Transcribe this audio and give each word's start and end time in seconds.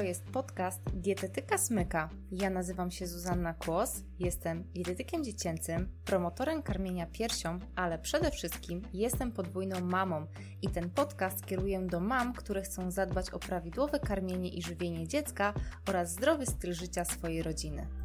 To 0.00 0.04
jest 0.04 0.24
podcast 0.24 0.80
Dietetyka 0.94 1.58
Smyka. 1.58 2.10
Ja 2.30 2.50
nazywam 2.50 2.90
się 2.90 3.06
Zuzanna 3.06 3.54
Kłos, 3.54 4.02
jestem 4.18 4.64
dietetykiem 4.72 5.24
dziecięcym, 5.24 5.88
promotorem 6.04 6.62
karmienia 6.62 7.06
piersią, 7.06 7.58
ale 7.76 7.98
przede 7.98 8.30
wszystkim 8.30 8.82
jestem 8.92 9.32
podwójną 9.32 9.80
mamą 9.80 10.26
i 10.62 10.68
ten 10.68 10.90
podcast 10.90 11.46
kieruję 11.46 11.80
do 11.80 12.00
mam, 12.00 12.32
które 12.32 12.62
chcą 12.62 12.90
zadbać 12.90 13.30
o 13.30 13.38
prawidłowe 13.38 14.00
karmienie 14.00 14.48
i 14.48 14.62
żywienie 14.62 15.08
dziecka 15.08 15.54
oraz 15.88 16.12
zdrowy 16.12 16.46
styl 16.46 16.74
życia 16.74 17.04
swojej 17.04 17.42
rodziny. 17.42 17.99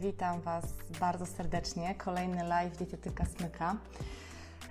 Witam 0.00 0.40
Was 0.40 0.64
bardzo 1.00 1.26
serdecznie. 1.26 1.94
Kolejny 1.94 2.44
live 2.44 2.76
Dietetyka 2.76 3.24
Smyka. 3.24 3.76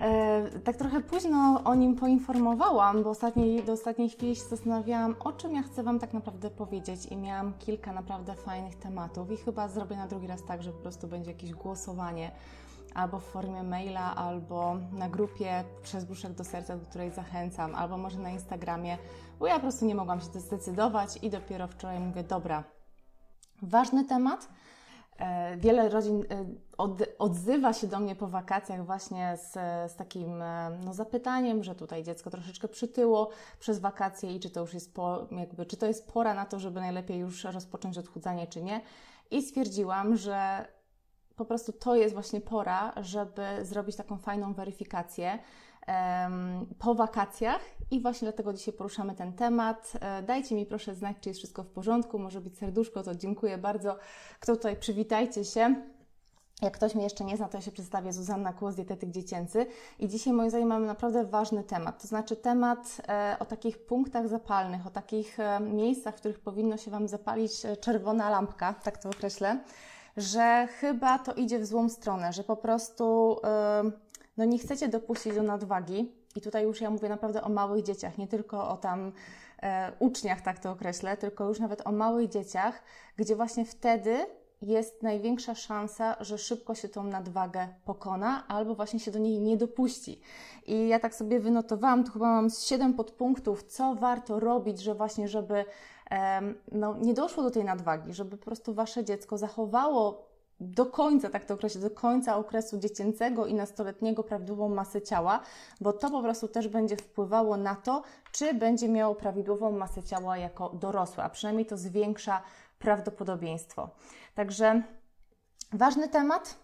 E, 0.02 0.60
tak 0.64 0.76
trochę 0.76 1.02
późno 1.02 1.62
o 1.64 1.76
nim 1.76 1.96
poinformowałam, 1.96 3.04
bo 3.04 3.10
ostatniej, 3.10 3.64
do 3.64 3.74
ostatniej 3.74 4.10
chwili 4.10 4.36
się 4.36 4.44
zastanawiałam, 4.44 5.16
o 5.20 5.32
czym 5.32 5.56
ja 5.56 5.62
chcę 5.64 5.84
Wam 5.84 6.00
tak 6.00 6.14
naprawdę 6.14 6.50
powiedzieć 6.50 7.06
i 7.06 7.18
miałam 7.18 7.54
kilka 7.54 7.94
naprawdę 7.94 8.36
fajnych 8.36 8.76
tematów 8.76 9.32
i 9.32 9.38
chyba 9.38 9.68
zrobię 9.68 9.98
na 9.98 10.08
drugi 10.08 10.28
raz 10.28 10.44
tak, 10.46 10.64
że 10.64 10.72
po 10.72 10.82
prostu 10.82 11.08
będzie 11.08 11.32
jakieś 11.32 11.54
głosowanie 11.54 12.32
albo 12.96 13.20
w 13.20 13.24
formie 13.24 13.64
maila, 13.64 14.16
albo 14.16 14.76
na 14.92 15.10
grupie 15.10 15.64
przez 15.84 16.06
brzuszek 16.06 16.34
do 16.34 16.44
serca, 16.44 16.78
do 16.78 16.86
której 16.86 17.12
zachęcam, 17.12 17.76
albo 17.76 17.98
może 17.98 18.20
na 18.20 18.30
Instagramie, 18.30 18.98
bo 19.40 19.48
ja 19.48 19.56
po 19.56 19.62
prostu 19.62 19.86
nie 19.86 19.96
mogłam 19.96 20.22
się 20.22 20.26
zdecydować 20.26 21.20
i 21.22 21.30
dopiero 21.30 21.68
wczoraj 21.68 22.00
mówię, 22.00 22.24
dobra, 22.24 22.64
ważny 23.62 24.06
temat, 24.06 24.50
wiele 25.58 25.90
rodzin 25.90 26.24
e, 26.30 26.46
od, 26.78 27.04
odzywa 27.20 27.74
się 27.74 27.88
do 27.88 28.00
mnie 28.00 28.16
po 28.16 28.28
wakacjach 28.28 28.86
właśnie 28.86 29.38
z, 29.38 29.54
z 29.92 29.96
takim 29.96 30.42
e, 30.42 30.80
no, 30.86 30.94
zapytaniem, 30.94 31.64
że 31.64 31.76
tutaj 31.76 32.04
dziecko 32.04 32.30
troszeczkę 32.30 32.68
przytyło 32.68 33.30
przez 33.60 33.80
wakacje 33.80 34.36
i 34.36 34.40
czy 34.40 34.50
to 34.50 34.60
już 34.60 34.74
jest, 34.74 34.94
po, 34.94 35.28
jakby, 35.32 35.66
czy 35.66 35.78
to 35.78 35.86
jest 35.86 36.12
pora 36.12 36.34
na 36.34 36.46
to, 36.46 36.60
żeby 36.60 36.80
najlepiej 36.80 37.20
już 37.20 37.44
rozpocząć 37.44 37.98
odchudzanie, 37.98 38.48
czy 38.48 38.64
nie. 38.64 38.82
I 39.32 39.42
stwierdziłam, 39.42 40.16
że 40.16 40.68
po 41.36 41.46
prostu 41.46 41.74
to 41.74 41.96
jest 41.96 42.14
właśnie 42.14 42.42
pora, 42.42 42.94
żeby 43.02 43.46
zrobić 43.62 43.96
taką 43.96 44.18
fajną 44.18 44.54
weryfikację 44.54 45.40
po 46.80 46.96
wakacjach 46.96 47.62
i 47.92 48.02
właśnie 48.02 48.26
dlatego 48.26 48.54
dzisiaj 48.54 48.74
poruszamy 48.74 49.16
ten 49.16 49.34
temat. 49.34 49.94
E, 50.02 50.24
dajcie 50.24 50.56
mi 50.56 50.66
proszę 50.66 50.96
znać, 50.96 51.18
czy 51.22 51.30
jest 51.30 51.40
wszystko 51.40 51.64
w 51.64 51.68
porządku, 51.68 52.20
może 52.20 52.42
być 52.42 52.58
serduszko, 52.58 53.04
to 53.04 53.16
dziękuję 53.16 53.58
bardzo. 53.58 53.98
Kto 54.40 54.56
tutaj, 54.56 54.76
przywitajcie 54.76 55.46
się. 55.46 55.76
Jak 56.62 56.74
ktoś 56.74 56.96
mnie 56.96 57.04
jeszcze 57.04 57.24
nie 57.24 57.38
zna, 57.38 57.48
to 57.48 57.58
ja 57.58 57.62
się 57.62 57.72
przedstawię 57.72 58.14
Zuzanna 58.14 58.54
Kłos, 58.54 58.76
dietetyk 58.76 59.10
dziecięcy 59.12 59.66
i 60.00 60.08
dzisiaj 60.08 60.34
moim 60.34 60.50
zdaniem 60.50 60.68
mamy 60.68 60.88
naprawdę 60.88 61.26
ważny 61.26 61.64
temat, 61.64 62.02
to 62.02 62.08
znaczy 62.08 62.36
temat 62.36 63.02
e, 63.08 63.36
o 63.40 63.46
takich 63.46 63.86
punktach 63.86 64.28
zapalnych, 64.28 64.88
o 64.88 64.90
takich 64.90 65.40
e, 65.40 65.60
miejscach, 65.60 66.16
w 66.16 66.18
których 66.18 66.40
powinno 66.40 66.78
się 66.78 66.92
Wam 66.92 67.08
zapalić 67.08 67.52
czerwona 67.82 68.30
lampka, 68.30 68.74
tak 68.74 68.98
to 68.98 69.10
określę, 69.10 69.60
że 70.18 70.68
chyba 70.80 71.20
to 71.20 71.34
idzie 71.34 71.60
w 71.60 71.66
złą 71.66 71.90
stronę, 71.90 72.34
że 72.34 72.44
po 72.44 72.56
prostu 72.56 73.38
e, 73.44 73.84
no 74.38 74.46
nie 74.46 74.60
chcecie 74.60 74.88
dopuścić 74.88 75.36
do 75.36 75.44
nadwagi, 75.44 76.12
i 76.36 76.42
tutaj 76.42 76.64
już 76.64 76.82
ja 76.82 76.90
mówię 76.90 77.10
naprawdę 77.10 77.42
o 77.42 77.50
małych 77.50 77.84
dzieciach, 77.84 78.18
nie 78.18 78.28
tylko 78.28 78.70
o 78.70 78.78
tam 78.78 79.12
e, 79.62 79.92
uczniach, 80.00 80.42
tak 80.42 80.60
to 80.60 80.72
określę, 80.72 81.18
tylko 81.18 81.48
już 81.48 81.60
nawet 81.60 81.88
o 81.88 81.92
małych 81.92 82.30
dzieciach, 82.30 82.84
gdzie 83.18 83.36
właśnie 83.36 83.66
wtedy 83.66 84.26
jest 84.62 85.04
największa 85.04 85.56
szansa, 85.56 86.16
że 86.20 86.38
szybko 86.38 86.76
się 86.76 86.90
tą 86.90 87.04
nadwagę 87.04 87.68
pokona 87.86 88.48
albo 88.48 88.76
właśnie 88.76 89.00
się 89.00 89.12
do 89.12 89.20
niej 89.20 89.40
nie 89.40 89.58
dopuści. 89.58 90.22
I 90.66 90.88
ja 90.88 91.00
tak 91.00 91.16
sobie 91.16 91.40
wynotowałam, 91.40 92.04
tu 92.04 92.12
chyba 92.12 92.26
mam 92.26 92.50
7 92.50 92.94
podpunktów, 92.94 93.64
co 93.64 93.96
warto 93.96 94.40
robić, 94.40 94.82
że 94.82 94.96
właśnie, 94.96 95.28
żeby 95.28 95.66
no, 96.72 96.98
nie 96.98 97.14
doszło 97.14 97.44
do 97.44 97.52
tej 97.52 97.64
nadwagi, 97.64 98.14
żeby 98.14 98.38
po 98.38 98.46
prostu 98.46 98.74
Wasze 98.74 99.06
dziecko 99.06 99.38
zachowało 99.38 100.27
do 100.60 100.86
końca, 100.86 101.30
tak 101.30 101.46
to 101.46 101.54
określę, 101.54 101.82
do 101.82 101.90
końca 101.90 102.38
okresu 102.38 102.78
dziecięcego 102.78 103.46
i 103.46 103.54
nastoletniego 103.54 104.24
prawidłową 104.24 104.70
masę 104.70 105.02
ciała, 105.02 105.40
bo 105.82 105.94
to 105.94 106.10
po 106.10 106.22
prostu 106.22 106.48
też 106.48 106.68
będzie 106.68 106.98
wpływało 106.98 107.58
na 107.58 107.76
to, 107.76 108.04
czy 108.32 108.54
będzie 108.54 108.90
miało 108.90 109.16
prawidłową 109.16 109.72
masę 109.72 110.04
ciała 110.04 110.38
jako 110.38 110.70
dorosłe, 110.70 111.24
a 111.24 111.30
przynajmniej 111.30 111.66
to 111.66 111.78
zwiększa 111.78 112.42
prawdopodobieństwo. 112.80 113.90
Także 114.36 114.84
ważny 115.74 116.10
temat, 116.10 116.56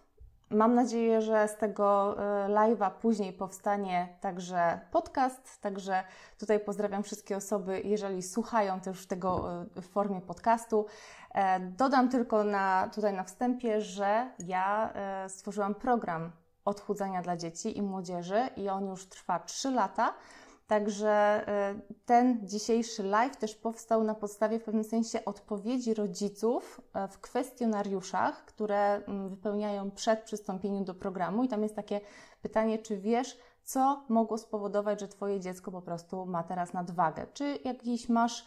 Mam 0.54 0.74
nadzieję, 0.76 1.22
że 1.22 1.48
z 1.48 1.56
tego 1.56 2.16
e, 2.20 2.48
live'a 2.48 2.92
później 2.92 3.34
powstanie 3.34 4.18
także 4.22 4.80
podcast, 4.92 5.62
także 5.62 6.04
tutaj 6.40 6.60
pozdrawiam 6.60 7.04
wszystkie 7.04 7.38
osoby, 7.38 7.82
jeżeli 7.86 8.24
słuchają 8.24 8.80
też 8.80 9.08
tego 9.08 9.62
e, 9.78 9.82
w 9.82 9.88
formie 9.88 10.22
podcastu. 10.22 10.86
E, 11.32 11.60
dodam 11.60 12.10
tylko 12.10 12.44
na, 12.44 12.90
tutaj 12.96 13.14
na 13.14 13.24
wstępie, 13.24 13.82
że 13.82 14.32
ja 14.40 14.94
stworzyłam 15.28 15.76
program 15.76 16.32
odchudzania 16.66 17.22
dla 17.22 17.38
dzieci 17.38 17.78
i 17.78 17.82
młodzieży 17.82 18.50
i 18.58 18.70
on 18.70 18.88
już 18.88 19.06
trwa 19.06 19.40
3 19.40 19.72
lata. 19.72 20.14
Także 20.68 21.46
y, 21.72 21.96
ten 22.06 22.48
dzisiejszy 22.48 23.04
live 23.04 23.38
też 23.38 23.56
powstał 23.56 24.04
na 24.04 24.16
podstawie 24.16 24.60
w 24.60 24.64
pewnym 24.64 24.84
sensie 24.84 25.26
odpowiedzi 25.26 25.94
rodziców 25.94 26.82
e, 26.94 27.08
w 27.08 27.20
kwestionariuszach, 27.20 28.46
które 28.46 28.96
mm, 28.96 29.30
wypełniają 29.30 29.92
przed 29.92 30.20
przystąpieniem 30.20 30.86
do 30.86 30.94
programu. 30.94 31.44
I 31.44 31.48
tam 31.48 31.64
jest 31.64 31.76
takie 31.76 32.02
pytanie, 32.42 32.80
czy 32.80 32.98
wiesz, 32.98 33.38
co 33.64 34.06
mogło 34.10 34.38
spowodować, 34.38 35.00
że 35.00 35.08
Twoje 35.08 35.40
dziecko 35.40 35.72
po 35.72 35.82
prostu 35.82 36.26
ma 36.26 36.44
teraz 36.44 36.74
nadwagę? 36.74 37.28
Czy 37.34 37.60
jakiś 37.64 38.10
masz 38.10 38.46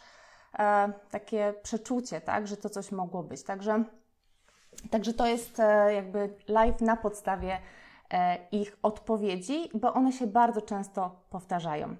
e, 0.58 0.92
takie 1.10 1.54
przeczucie, 1.62 2.20
tak, 2.20 2.46
że 2.46 2.56
to 2.56 2.70
coś 2.70 2.92
mogło 2.92 3.22
być? 3.22 3.42
Także, 3.42 3.84
także 4.90 5.14
to 5.14 5.26
jest 5.26 5.60
e, 5.60 5.94
jakby 5.94 6.34
live 6.48 6.80
na 6.80 6.96
podstawie 6.96 7.58
E, 7.58 7.85
ich 8.52 8.76
odpowiedzi, 8.82 9.70
bo 9.74 9.94
one 9.94 10.12
się 10.12 10.26
bardzo 10.26 10.62
często 10.62 11.10
powtarzają. 11.30 11.96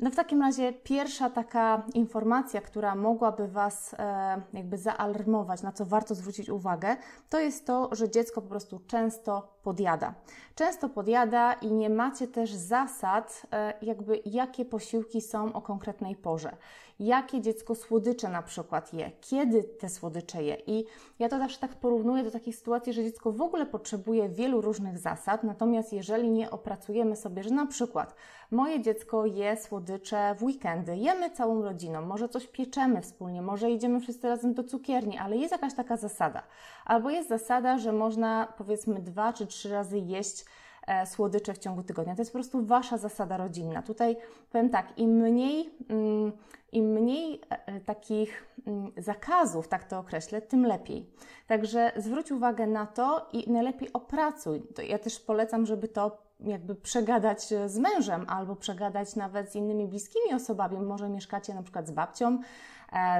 No 0.00 0.10
w 0.10 0.16
takim 0.16 0.42
razie 0.42 0.72
pierwsza 0.72 1.30
taka 1.30 1.82
informacja, 1.94 2.60
która 2.60 2.94
mogłaby 2.94 3.48
Was 3.48 3.94
e, 3.98 4.42
jakby 4.52 4.78
zaalarmować, 4.78 5.62
na 5.62 5.72
co 5.72 5.86
warto 5.86 6.14
zwrócić 6.14 6.48
uwagę, 6.48 6.96
to 7.28 7.40
jest 7.40 7.66
to, 7.66 7.88
że 7.92 8.10
dziecko 8.10 8.42
po 8.42 8.48
prostu 8.48 8.80
często 8.86 9.59
podjada. 9.62 10.14
Często 10.54 10.88
podjada 10.88 11.52
i 11.52 11.72
nie 11.72 11.90
macie 11.90 12.28
też 12.28 12.54
zasad, 12.54 13.42
e, 13.52 13.74
jakby 13.82 14.20
jakie 14.24 14.64
posiłki 14.64 15.20
są 15.20 15.52
o 15.52 15.62
konkretnej 15.62 16.16
porze 16.16 16.56
jakie 17.00 17.40
dziecko 17.40 17.74
słodycze 17.74 18.28
na 18.28 18.42
przykład 18.42 18.94
je, 18.94 19.10
kiedy 19.20 19.64
te 19.64 19.88
słodycze 19.88 20.42
je. 20.42 20.56
I 20.66 20.84
ja 21.18 21.28
to 21.28 21.38
zawsze 21.38 21.58
tak 21.58 21.74
porównuję 21.74 22.22
do 22.22 22.30
takiej 22.30 22.52
sytuacji, 22.52 22.92
że 22.92 23.04
dziecko 23.04 23.32
w 23.32 23.42
ogóle 23.42 23.66
potrzebuje 23.66 24.28
wielu 24.28 24.60
różnych 24.60 24.98
zasad, 24.98 25.44
natomiast 25.44 25.92
jeżeli 25.92 26.30
nie 26.30 26.50
opracujemy 26.50 27.16
sobie, 27.16 27.42
że 27.42 27.50
na 27.50 27.66
przykład 27.66 28.14
moje 28.50 28.80
dziecko 28.80 29.26
je 29.26 29.56
słodycze 29.56 30.34
w 30.38 30.42
weekendy, 30.42 30.96
jemy 30.96 31.30
całą 31.30 31.62
rodziną, 31.62 32.02
może 32.02 32.28
coś 32.28 32.46
pieczemy 32.46 33.02
wspólnie, 33.02 33.42
może 33.42 33.70
idziemy 33.70 34.00
wszyscy 34.00 34.28
razem 34.28 34.54
do 34.54 34.64
cukierni, 34.64 35.18
ale 35.18 35.36
jest 35.36 35.52
jakaś 35.52 35.74
taka 35.74 35.96
zasada. 35.96 36.42
Albo 36.84 37.10
jest 37.10 37.28
zasada, 37.28 37.78
że 37.78 37.92
można 37.92 38.52
powiedzmy 38.58 39.00
dwa 39.00 39.32
czy 39.32 39.46
trzy 39.50 39.68
razy 39.68 39.98
jeść 39.98 40.44
E, 40.90 41.06
słodycze 41.06 41.54
w 41.54 41.58
ciągu 41.58 41.82
tygodnia. 41.82 42.14
To 42.14 42.20
jest 42.20 42.32
po 42.32 42.38
prostu 42.38 42.64
Wasza 42.64 42.98
zasada 42.98 43.36
rodzinna. 43.36 43.82
Tutaj 43.82 44.16
powiem 44.52 44.70
tak, 44.70 44.98
im 44.98 45.10
mniej, 45.10 45.70
mm, 45.88 46.32
im 46.72 46.84
mniej 46.84 47.40
e, 47.50 47.66
e, 47.66 47.80
takich 47.80 48.46
mm, 48.66 48.92
zakazów, 48.96 49.68
tak 49.68 49.84
to 49.84 49.98
określę, 49.98 50.42
tym 50.42 50.66
lepiej. 50.66 51.06
Także 51.46 51.92
zwróć 51.96 52.32
uwagę 52.32 52.66
na 52.66 52.86
to 52.86 53.28
i 53.32 53.50
najlepiej 53.50 53.92
opracuj. 53.92 54.62
Ja 54.88 54.98
też 54.98 55.20
polecam, 55.20 55.66
żeby 55.66 55.88
to 55.88 56.30
jakby 56.40 56.74
przegadać 56.74 57.46
z 57.66 57.78
mężem 57.78 58.24
albo 58.28 58.56
przegadać 58.56 59.16
nawet 59.16 59.52
z 59.52 59.54
innymi 59.54 59.88
bliskimi 59.88 60.34
osobami. 60.34 60.80
Może 60.80 61.08
mieszkacie 61.08 61.54
na 61.54 61.62
przykład 61.62 61.88
z 61.88 61.90
babcią, 61.90 62.38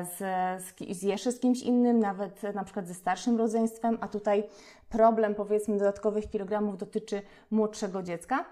z, 0.03 0.19
z, 0.63 0.99
z 0.99 1.03
jeszcze 1.03 1.33
z 1.33 1.41
kimś 1.41 1.63
innym, 1.63 2.01
nawet 2.01 2.43
na 2.55 2.65
przykład 2.65 2.89
ze 2.89 2.95
starszym 2.95 3.37
rodzeństwem, 3.39 3.99
a 4.01 4.09
tutaj 4.09 4.45
problem 4.91 5.35
powiedzmy 5.35 5.79
dodatkowych 5.79 6.31
kilogramów 6.31 6.77
dotyczy 6.77 7.23
młodszego 7.51 8.03
dziecka, 8.03 8.45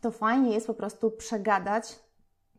to 0.00 0.10
fajnie 0.10 0.54
jest 0.54 0.66
po 0.66 0.74
prostu 0.74 1.10
przegadać. 1.10 2.00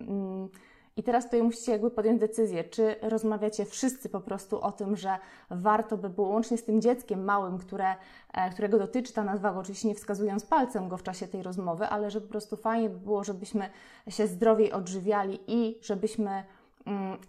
Mm, 0.01 0.49
I 0.97 1.03
teraz 1.03 1.25
tutaj 1.25 1.43
musicie 1.43 1.71
jakby 1.71 1.91
podjąć 1.91 2.19
decyzję, 2.19 2.63
czy 2.63 2.95
rozmawiacie 3.01 3.65
wszyscy 3.65 4.09
po 4.09 4.21
prostu 4.21 4.61
o 4.61 4.71
tym, 4.71 4.95
że 4.95 5.17
warto 5.49 5.97
by 5.97 6.09
było 6.09 6.27
łącznie 6.27 6.57
z 6.57 6.63
tym 6.63 6.81
dzieckiem 6.81 7.23
małym, 7.23 7.57
które, 7.57 7.95
e, 8.33 8.49
którego 8.49 8.79
dotyczy 8.79 9.13
ta 9.13 9.23
nadwaga, 9.23 9.59
oczywiście 9.59 9.87
nie 9.87 9.95
wskazując 9.95 10.45
palcem 10.45 10.89
go 10.89 10.97
w 10.97 11.03
czasie 11.03 11.27
tej 11.27 11.43
rozmowy, 11.43 11.85
ale 11.85 12.11
że 12.11 12.21
po 12.21 12.27
prostu 12.27 12.57
fajnie 12.57 12.89
by 12.89 12.97
było, 12.97 13.23
żebyśmy 13.23 13.69
się 14.09 14.27
zdrowiej 14.27 14.71
odżywiali 14.71 15.39
i 15.47 15.79
żebyśmy 15.81 16.43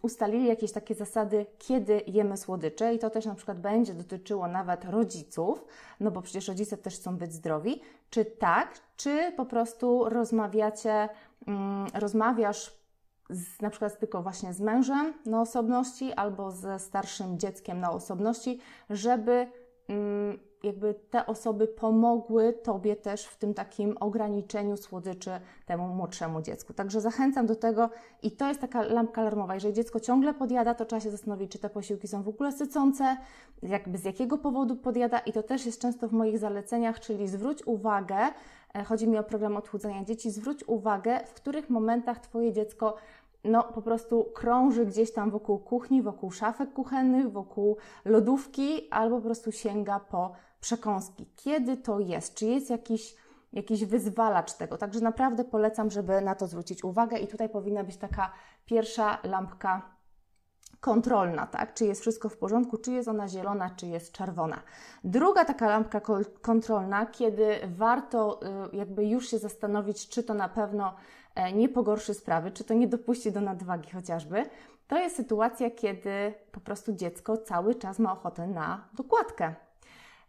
ustalili 0.03 0.47
jakieś 0.47 0.73
takie 0.73 0.95
zasady, 0.95 1.47
kiedy 1.59 2.03
jemy 2.07 2.37
słodycze 2.37 2.95
i 2.95 2.99
to 2.99 3.11
też 3.11 3.27
na 3.27 3.35
przykład 3.35 3.61
będzie 3.61 3.95
dotyczyło 3.95 4.49
nawet 4.49 4.85
rodziców, 4.85 5.65
no 6.01 6.11
bo 6.11 6.23
przecież 6.23 6.49
rodzice 6.49 6.77
też 6.77 6.95
chcą 6.95 7.17
być 7.17 7.33
zdrowi, 7.33 7.81
czy 8.11 8.25
tak, 8.25 8.81
czy 8.97 9.33
po 9.37 9.47
prostu 9.47 10.09
rozmawiacie, 10.09 11.09
um, 11.47 11.87
rozmawiasz 11.95 12.77
z, 13.31 13.61
na 13.63 13.71
przykład 13.71 13.99
tylko 13.99 14.23
właśnie 14.23 14.55
z 14.55 14.61
mężem 14.61 15.15
na 15.27 15.41
osobności 15.41 16.13
albo 16.13 16.51
ze 16.51 16.79
starszym 16.79 17.39
dzieckiem 17.39 17.81
na 17.81 17.91
osobności, 17.91 18.61
żeby 18.91 19.47
um, 19.89 20.39
jakby 20.63 20.95
te 21.11 21.27
osoby 21.27 21.69
pomogły 21.69 22.53
Tobie 22.53 22.97
też 22.97 23.27
w 23.27 23.37
tym 23.37 23.55
takim 23.55 23.97
ograniczeniu 24.01 24.77
słodyczy 24.77 25.31
temu 25.67 25.89
młodszemu 25.89 26.43
dziecku. 26.43 26.73
Także 26.75 27.01
zachęcam 27.01 27.47
do 27.47 27.57
tego 27.57 27.91
i 28.23 28.31
to 28.31 28.49
jest 28.49 28.61
taka 28.61 28.83
lampka 28.83 29.21
alarmowa. 29.21 29.55
Jeżeli 29.55 29.75
dziecko 29.75 30.01
ciągle 30.01 30.35
podjada, 30.35 30.75
to 30.75 30.85
trzeba 30.85 31.01
się 31.01 31.11
zastanowić, 31.11 31.53
czy 31.53 31.59
te 31.59 31.71
posiłki 31.71 32.09
są 32.09 32.23
w 32.23 32.29
ogóle 32.29 32.53
sycące, 32.53 33.17
jakby 33.63 33.99
z 33.99 34.05
jakiego 34.05 34.39
powodu 34.39 34.77
podjada 34.77 35.19
i 35.19 35.33
to 35.33 35.43
też 35.43 35.67
jest 35.67 35.81
często 35.81 36.09
w 36.09 36.13
moich 36.13 36.39
zaleceniach, 36.39 37.01
czyli 37.01 37.29
zwróć 37.29 37.67
uwagę, 37.67 38.19
e, 38.75 38.85
chodzi 38.85 39.09
mi 39.09 39.19
o 39.19 39.23
program 39.23 39.57
odchudzania 39.57 40.05
dzieci, 40.05 40.31
zwróć 40.31 40.69
uwagę, 40.69 41.21
w 41.27 41.35
których 41.35 41.71
momentach 41.71 42.21
Twoje 42.21 42.53
dziecko 42.53 42.95
no 43.45 43.63
po 43.63 43.83
prostu 43.83 44.25
krąży 44.35 44.87
gdzieś 44.87 45.13
tam 45.13 45.31
wokół 45.31 45.59
kuchni, 45.59 46.03
wokół 46.03 46.31
szafek 46.31 46.73
kuchennych, 46.73 47.33
wokół 47.33 47.77
lodówki, 48.05 48.91
albo 48.91 49.17
po 49.17 49.23
prostu 49.23 49.53
sięga 49.53 50.01
po 50.01 50.33
przekąski. 50.63 51.27
Kiedy 51.37 51.77
to 51.77 52.01
jest? 52.01 52.35
Czy 52.35 52.47
jest 52.47 52.71
jakiś, 52.71 53.17
jakiś 53.53 53.85
wyzwalacz 53.85 54.53
tego? 54.53 54.79
Także 54.79 55.01
naprawdę 55.01 55.45
polecam, 55.45 55.91
żeby 55.91 56.21
na 56.21 56.35
to 56.35 56.47
zwrócić 56.47 56.85
uwagę 56.85 57.19
i 57.19 57.29
tutaj 57.29 57.49
powinna 57.49 57.85
być 57.85 57.97
taka 57.97 58.33
pierwsza 58.67 59.19
lampka 59.25 59.83
kontrolna, 60.81 61.47
tak? 61.47 61.75
Czy 61.75 61.85
jest 61.85 62.01
wszystko 62.01 62.29
w 62.29 62.37
porządku, 62.37 62.79
czy 62.79 62.93
jest 62.93 63.09
ona 63.09 63.29
zielona, 63.29 63.71
czy 63.77 63.87
jest 63.87 64.13
czerwona. 64.13 64.63
Druga 65.05 65.45
taka 65.45 65.69
lampka 65.69 66.01
kontrolna, 66.43 67.07
kiedy 67.07 67.59
warto 67.77 68.41
y, 68.73 68.77
jakby 68.77 69.07
już 69.07 69.29
się 69.29 69.39
zastanowić, 69.39 70.09
czy 70.09 70.23
to 70.23 70.35
na 70.35 70.49
pewno 70.49 70.95
e, 71.35 71.53
nie 71.53 71.69
pogorszy 71.69 72.15
sprawy, 72.15 72.51
czy 72.51 72.65
to 72.65 72.75
nie 72.75 72.89
dopuści 72.89 73.33
do 73.33 73.41
nadwagi 73.41 73.91
chociażby, 73.91 74.45
to 74.89 74.99
jest 74.99 75.17
sytuacja, 75.17 75.71
kiedy 75.71 76.35
po 76.53 76.61
prostu 76.61 76.93
dziecko 76.93 77.37
cały 77.37 77.75
czas 77.75 77.99
ma 77.99 78.13
ochotę 78.13 78.47
na 78.47 78.89
dokładkę. 78.95 79.55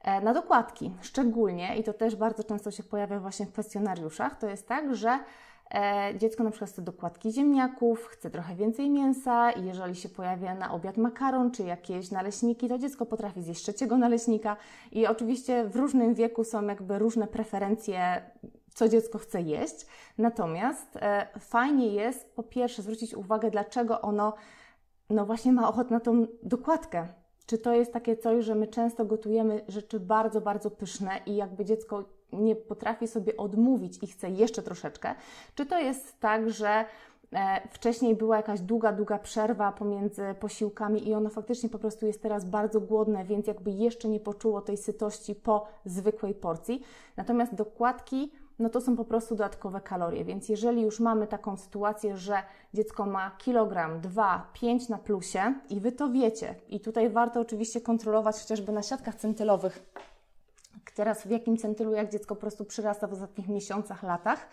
E, 0.03 0.21
na 0.21 0.33
dokładki 0.33 0.91
szczególnie, 1.01 1.77
i 1.77 1.83
to 1.83 1.93
też 1.93 2.15
bardzo 2.15 2.43
często 2.43 2.71
się 2.71 2.83
pojawia 2.83 3.19
właśnie 3.19 3.45
w 3.45 3.51
kwestionariuszach, 3.51 4.39
to 4.39 4.49
jest 4.49 4.67
tak, 4.67 4.95
że 4.95 5.19
e, 5.71 6.13
dziecko 6.17 6.43
na 6.43 6.49
przykład 6.49 6.69
chce 6.69 6.81
dokładki 6.81 7.31
ziemniaków, 7.31 8.07
chce 8.07 8.29
trochę 8.29 8.55
więcej 8.55 8.89
mięsa 8.89 9.51
i 9.51 9.65
jeżeli 9.65 9.95
się 9.95 10.09
pojawia 10.09 10.55
na 10.55 10.73
obiad 10.73 10.97
makaron 10.97 11.51
czy 11.51 11.63
jakieś 11.63 12.11
naleśniki, 12.11 12.69
to 12.69 12.77
dziecko 12.77 13.05
potrafi 13.05 13.41
zjeść 13.41 13.61
trzeciego 13.61 13.97
naleśnika 13.97 14.57
i 14.91 15.07
oczywiście 15.07 15.63
w 15.63 15.75
różnym 15.75 16.13
wieku 16.13 16.43
są 16.43 16.67
jakby 16.67 16.99
różne 16.99 17.27
preferencje 17.27 18.21
co 18.73 18.89
dziecko 18.89 19.17
chce 19.17 19.41
jeść. 19.41 19.85
Natomiast 20.17 20.95
e, 20.95 21.27
fajnie 21.39 21.87
jest 21.87 22.35
po 22.35 22.43
pierwsze 22.43 22.81
zwrócić 22.81 23.13
uwagę, 23.13 23.51
dlaczego 23.51 24.01
ono 24.01 24.33
no 25.09 25.25
właśnie 25.25 25.51
ma 25.53 25.69
ochotę 25.69 25.93
na 25.93 25.99
tą 25.99 26.27
dokładkę. 26.43 27.22
Czy 27.45 27.57
to 27.57 27.73
jest 27.73 27.93
takie 27.93 28.17
coś, 28.17 28.45
że 28.45 28.55
my 28.55 28.67
często 28.67 29.05
gotujemy 29.05 29.61
rzeczy 29.67 29.99
bardzo, 29.99 30.41
bardzo 30.41 30.71
pyszne 30.71 31.11
i 31.25 31.35
jakby 31.35 31.65
dziecko 31.65 32.03
nie 32.33 32.55
potrafi 32.55 33.07
sobie 33.07 33.37
odmówić 33.37 34.03
i 34.03 34.07
chce 34.07 34.29
jeszcze 34.29 34.63
troszeczkę? 34.63 35.15
Czy 35.55 35.65
to 35.65 35.79
jest 35.79 36.19
tak, 36.19 36.49
że 36.49 36.85
e, 37.33 37.67
wcześniej 37.71 38.15
była 38.15 38.37
jakaś 38.37 38.61
długa, 38.61 38.91
długa 38.91 39.19
przerwa 39.19 39.71
pomiędzy 39.71 40.35
posiłkami 40.39 41.07
i 41.09 41.13
ono 41.13 41.29
faktycznie 41.29 41.69
po 41.69 41.79
prostu 41.79 42.05
jest 42.05 42.21
teraz 42.21 42.45
bardzo 42.45 42.81
głodne, 42.81 43.25
więc 43.25 43.47
jakby 43.47 43.71
jeszcze 43.71 44.09
nie 44.09 44.19
poczuło 44.19 44.61
tej 44.61 44.77
sytości 44.77 45.35
po 45.35 45.67
zwykłej 45.85 46.33
porcji. 46.33 46.81
Natomiast 47.17 47.55
dokładki 47.55 48.31
no 48.63 48.69
to 48.69 48.81
są 48.81 48.95
po 48.95 49.05
prostu 49.05 49.35
dodatkowe 49.35 49.81
kalorie. 49.81 50.25
Więc 50.25 50.49
jeżeli 50.49 50.81
już 50.81 50.99
mamy 50.99 51.27
taką 51.27 51.57
sytuację, 51.57 52.17
że 52.17 52.43
dziecko 52.73 53.05
ma 53.05 53.31
kilogram, 53.31 54.01
dwa, 54.01 54.47
pięć 54.53 54.89
na 54.89 54.97
plusie 54.97 55.53
i 55.69 55.79
Wy 55.79 55.91
to 55.91 56.09
wiecie, 56.09 56.55
i 56.69 56.79
tutaj 56.79 57.09
warto 57.09 57.39
oczywiście 57.39 57.81
kontrolować 57.81 58.39
chociażby 58.39 58.71
na 58.71 58.83
siatkach 58.83 59.15
centylowych, 59.15 59.83
teraz 60.95 61.27
w 61.27 61.29
jakim 61.29 61.57
centylu 61.57 61.93
jak 61.93 62.11
dziecko 62.11 62.35
po 62.35 62.41
prostu 62.41 62.65
przyrasta 62.65 63.07
w 63.07 63.13
ostatnich 63.13 63.47
miesiącach, 63.47 64.03
latach, 64.03 64.47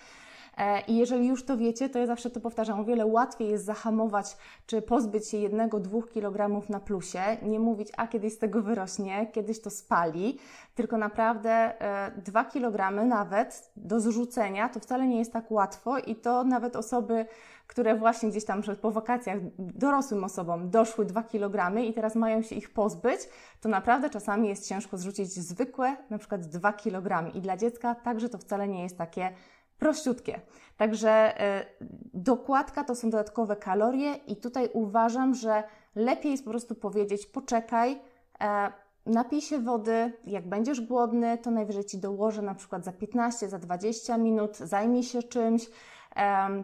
I 0.89 0.97
jeżeli 0.97 1.29
już 1.29 1.45
to 1.45 1.57
wiecie, 1.57 1.89
to 1.89 1.99
ja 1.99 2.07
zawsze 2.07 2.31
to 2.31 2.41
powtarzam, 2.41 2.81
o 2.81 2.85
wiele 2.85 3.07
łatwiej 3.07 3.49
jest 3.49 3.65
zahamować 3.65 4.37
czy 4.67 4.83
pozbyć 4.83 5.29
się 5.29 5.37
jednego, 5.37 5.81
dwóch 5.81 6.11
kilogramów 6.11 6.69
na 6.69 6.81
plusie, 6.81 7.23
nie 7.43 7.61
mówić, 7.61 7.89
a 7.97 8.07
kiedyś 8.07 8.33
z 8.33 8.39
tego 8.39 8.63
wyrośnie, 8.63 9.27
kiedyś 9.33 9.61
to 9.61 9.71
spali, 9.71 10.39
tylko 10.75 10.99
naprawdę 10.99 11.51
e, 11.51 12.13
dwa 12.17 12.45
kilogramy 12.45 13.05
nawet 13.05 13.73
do 13.77 14.01
zrzucenia 14.01 14.69
to 14.69 14.81
wcale 14.81 15.07
nie 15.07 15.19
jest 15.19 15.33
tak 15.33 15.51
łatwo 15.51 15.99
i 15.99 16.17
to 16.17 16.45
nawet 16.45 16.77
osoby, 16.77 17.27
które 17.67 17.97
właśnie 17.97 18.29
gdzieś 18.29 18.45
tam 18.45 18.63
po 18.81 18.91
wakacjach 18.91 19.39
dorosłym 19.59 20.25
osobom 20.25 20.71
doszły 20.71 21.05
dwa 21.05 21.23
kilogramy 21.23 21.87
i 21.87 21.93
teraz 21.93 22.15
mają 22.15 22.43
się 22.43 22.55
ich 22.55 22.71
pozbyć, 22.71 23.21
to 23.61 23.69
naprawdę 23.69 24.11
czasami 24.11 24.49
jest 24.49 24.69
ciężko 24.69 24.99
zrzucić 24.99 25.33
zwykłe, 25.33 25.97
na 26.11 26.19
przykład 26.19 26.41
dwa 26.41 26.73
kilogramy. 26.73 27.31
I 27.31 27.41
dla 27.41 27.57
dziecka 27.57 27.95
także 27.95 28.29
to 28.29 28.39
wcale 28.39 28.69
nie 28.69 28.83
jest 28.83 28.99
takie 28.99 29.33
prościutkie. 29.81 30.41
Także 30.77 31.43
y, 31.61 31.89
dokładka 32.15 32.85
to 32.85 32.95
są 32.95 33.11
dodatkowe 33.11 33.57
kalorie 33.57 34.15
i 34.15 34.37
tutaj 34.37 34.69
uważam, 34.73 35.35
że 35.35 35.63
lepiej 35.95 36.33
jest 36.33 36.45
po 36.45 36.51
prostu 36.51 36.75
powiedzieć 36.75 37.27
poczekaj, 37.27 38.01
e, 38.41 38.73
napij 39.07 39.41
się 39.41 39.59
wody, 39.59 40.13
jak 40.27 40.49
będziesz 40.49 40.81
głodny, 40.81 41.39
to 41.39 41.51
najwyżej 41.51 41.85
Ci 41.85 41.99
dołożę 41.99 42.43
na 42.43 42.55
przykład 42.55 42.85
za 42.85 42.93
15, 42.93 43.49
za 43.49 43.59
20 43.59 44.19
minut, 44.19 44.57
zajmij 44.57 45.03
się 45.03 45.23
czymś, 45.23 45.67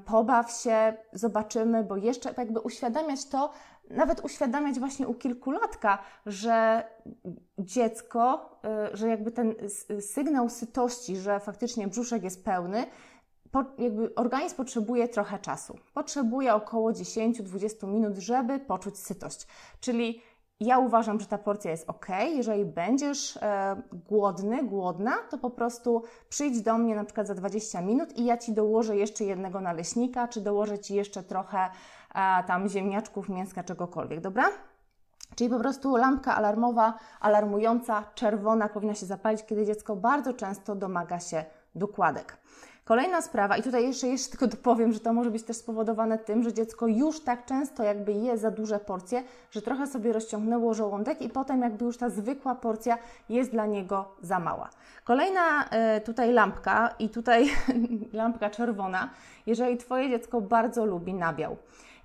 pobaw 0.05 0.53
się, 0.53 0.97
zobaczymy, 1.13 1.85
bo 1.85 1.97
jeszcze 1.97 2.35
jakby 2.39 2.61
uświadamiać 2.61 3.25
to, 3.25 3.51
nawet 3.91 4.25
uświadamiać 4.25 4.79
właśnie 4.79 5.09
u 5.09 5.15
kilkulatka, 5.15 5.99
że 6.27 6.85
dziecko, 7.59 8.51
y, 8.93 8.97
że 8.97 9.09
jakby 9.09 9.31
ten 9.31 9.55
sygnał 10.01 10.49
sytości, 10.49 11.17
że 11.17 11.41
faktycznie 11.41 11.89
brzuszek 11.89 12.23
jest 12.23 12.45
pełny, 12.45 12.87
jakby 13.79 14.15
organizm 14.15 14.57
potrzebuje 14.57 15.09
trochę 15.09 15.39
czasu. 15.39 15.79
Potrzebuje 15.95 16.55
około 16.55 16.93
10-20 16.93 17.89
minut, 17.89 18.17
żeby 18.17 18.59
poczuć 18.59 18.99
sytość. 18.99 19.47
Czyli 19.81 20.23
ja 20.61 20.79
uważam, 20.79 21.21
że 21.21 21.27
ta 21.27 21.39
porcja 21.39 21.71
jest 21.71 21.91
ok. 21.91 22.07
Jeżeli 22.35 22.65
będziesz 22.65 23.37
e, 23.37 23.83
głodny, 24.09 24.65
głodna, 24.65 25.17
to 25.31 25.39
po 25.39 25.51
prostu 25.51 26.03
przyjdź 26.29 26.63
do 26.63 26.79
mnie 26.79 26.95
na 26.95 27.05
przykład 27.05 27.27
za 27.27 27.35
20 27.35 27.81
minut 27.81 28.19
i 28.19 28.25
ja 28.25 28.37
ci 28.37 28.53
dołożę 28.53 28.97
jeszcze 28.97 29.25
jednego 29.25 29.61
naleśnika, 29.61 30.29
czy 30.29 30.41
dołożę 30.41 30.79
ci 30.79 30.95
jeszcze 30.95 31.23
trochę 31.23 31.69
tam 32.47 32.69
ziemniaczków, 32.69 33.29
mięska, 33.29 33.65
czegokolwiek, 33.65 34.21
dobra? 34.21 34.45
Czyli 35.35 35.51
po 35.51 35.59
prostu 35.59 35.97
lampka 35.97 36.37
alarmowa, 36.37 36.95
alarmująca, 37.21 38.05
czerwona 38.15 38.69
powinna 38.69 38.95
się 38.95 39.07
zapalić, 39.07 39.45
kiedy 39.47 39.67
dziecko 39.67 39.97
bardzo 39.97 40.33
często 40.33 40.75
domaga 40.75 41.21
się 41.21 41.45
dokładek. 41.75 42.39
Kolejna 42.87 43.23
sprawa, 43.23 43.57
i 43.57 43.63
tutaj 43.63 43.87
jeszcze, 43.87 44.07
jeszcze 44.07 44.31
tylko 44.31 44.47
dopowiem, 44.47 44.93
że 44.93 45.01
to 45.01 45.13
może 45.13 45.31
być 45.31 45.43
też 45.43 45.57
spowodowane 45.57 46.19
tym, 46.19 46.43
że 46.43 46.53
dziecko 46.53 46.87
już 46.87 47.21
tak 47.21 47.45
często 47.45 47.83
jakby 47.83 48.13
je 48.13 48.39
za 48.39 48.51
duże 48.51 48.79
porcje, 48.79 49.23
że 49.51 49.63
trochę 49.63 49.87
sobie 49.87 50.13
rozciągnęło 50.13 50.75
żołądek 50.75 51.23
i 51.23 51.29
potem 51.29 51.63
jakby 51.63 51.85
już 51.85 51.97
ta 51.97 52.11
zwykła 52.11 52.55
porcja 52.55 52.99
jest 53.29 53.51
dla 53.51 53.67
niego 53.67 54.15
za 54.23 54.39
mała. 54.39 54.71
Kolejna 55.05 55.65
y, 55.97 56.01
tutaj 56.01 56.33
lampka 56.33 56.95
i 56.99 57.09
tutaj 57.09 57.51
lampka 58.13 58.51
czerwona, 58.51 59.11
jeżeli 59.47 59.77
Twoje 59.77 60.11
dziecko 60.11 60.41
bardzo 60.41 60.87
lubi 60.87 61.15
nabiał. 61.15 61.57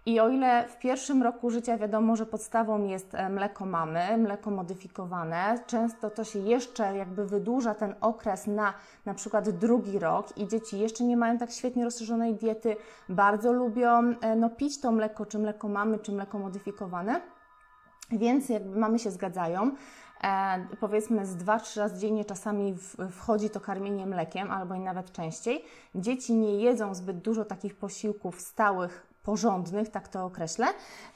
I 0.05 0.19
o 0.19 0.29
ile 0.29 0.67
w 0.67 0.79
pierwszym 0.79 1.23
roku 1.23 1.49
życia 1.49 1.77
wiadomo, 1.77 2.15
że 2.15 2.25
podstawą 2.25 2.83
jest 2.83 3.15
e, 3.15 3.29
mleko 3.29 3.65
mamy, 3.65 4.17
mleko 4.17 4.51
modyfikowane, 4.51 5.59
często 5.67 6.09
to 6.09 6.23
się 6.23 6.39
jeszcze 6.39 6.97
jakby 6.97 7.25
wydłuża 7.25 7.75
ten 7.75 7.95
okres 8.01 8.47
na 8.47 8.73
na 9.05 9.13
przykład 9.13 9.49
drugi 9.49 9.99
rok 9.99 10.37
i 10.37 10.47
dzieci 10.47 10.79
jeszcze 10.79 11.03
nie 11.03 11.17
mają 11.17 11.37
tak 11.37 11.51
świetnie 11.51 11.83
rozszerzonej 11.83 12.35
diety, 12.35 12.75
bardzo 13.09 13.53
lubią 13.53 14.13
e, 14.21 14.35
no, 14.35 14.49
pić 14.49 14.81
to 14.81 14.91
mleko, 14.91 15.25
czy 15.25 15.39
mleko 15.39 15.67
mamy, 15.67 15.99
czy 15.99 16.11
mleko 16.11 16.39
modyfikowane, 16.39 17.21
więc 18.11 18.49
jakby 18.49 18.79
mamy 18.79 18.99
się 18.99 19.11
zgadzają. 19.11 19.71
E, 20.23 20.65
powiedzmy 20.79 21.25
z 21.25 21.35
2-3 21.37 21.79
razy 21.79 21.99
dziennie 21.99 22.25
czasami 22.25 22.73
w, 22.73 22.95
wchodzi 23.11 23.49
to 23.49 23.59
karmienie 23.59 24.05
mlekiem, 24.05 24.51
albo 24.51 24.75
i 24.75 24.79
nawet 24.79 25.11
częściej. 25.11 25.65
Dzieci 25.95 26.33
nie 26.33 26.59
jedzą 26.59 26.95
zbyt 26.95 27.17
dużo 27.17 27.45
takich 27.45 27.75
posiłków 27.75 28.41
stałych, 28.41 29.10
porządnych, 29.23 29.89
tak 29.89 30.07
to 30.07 30.25
określę. 30.25 30.67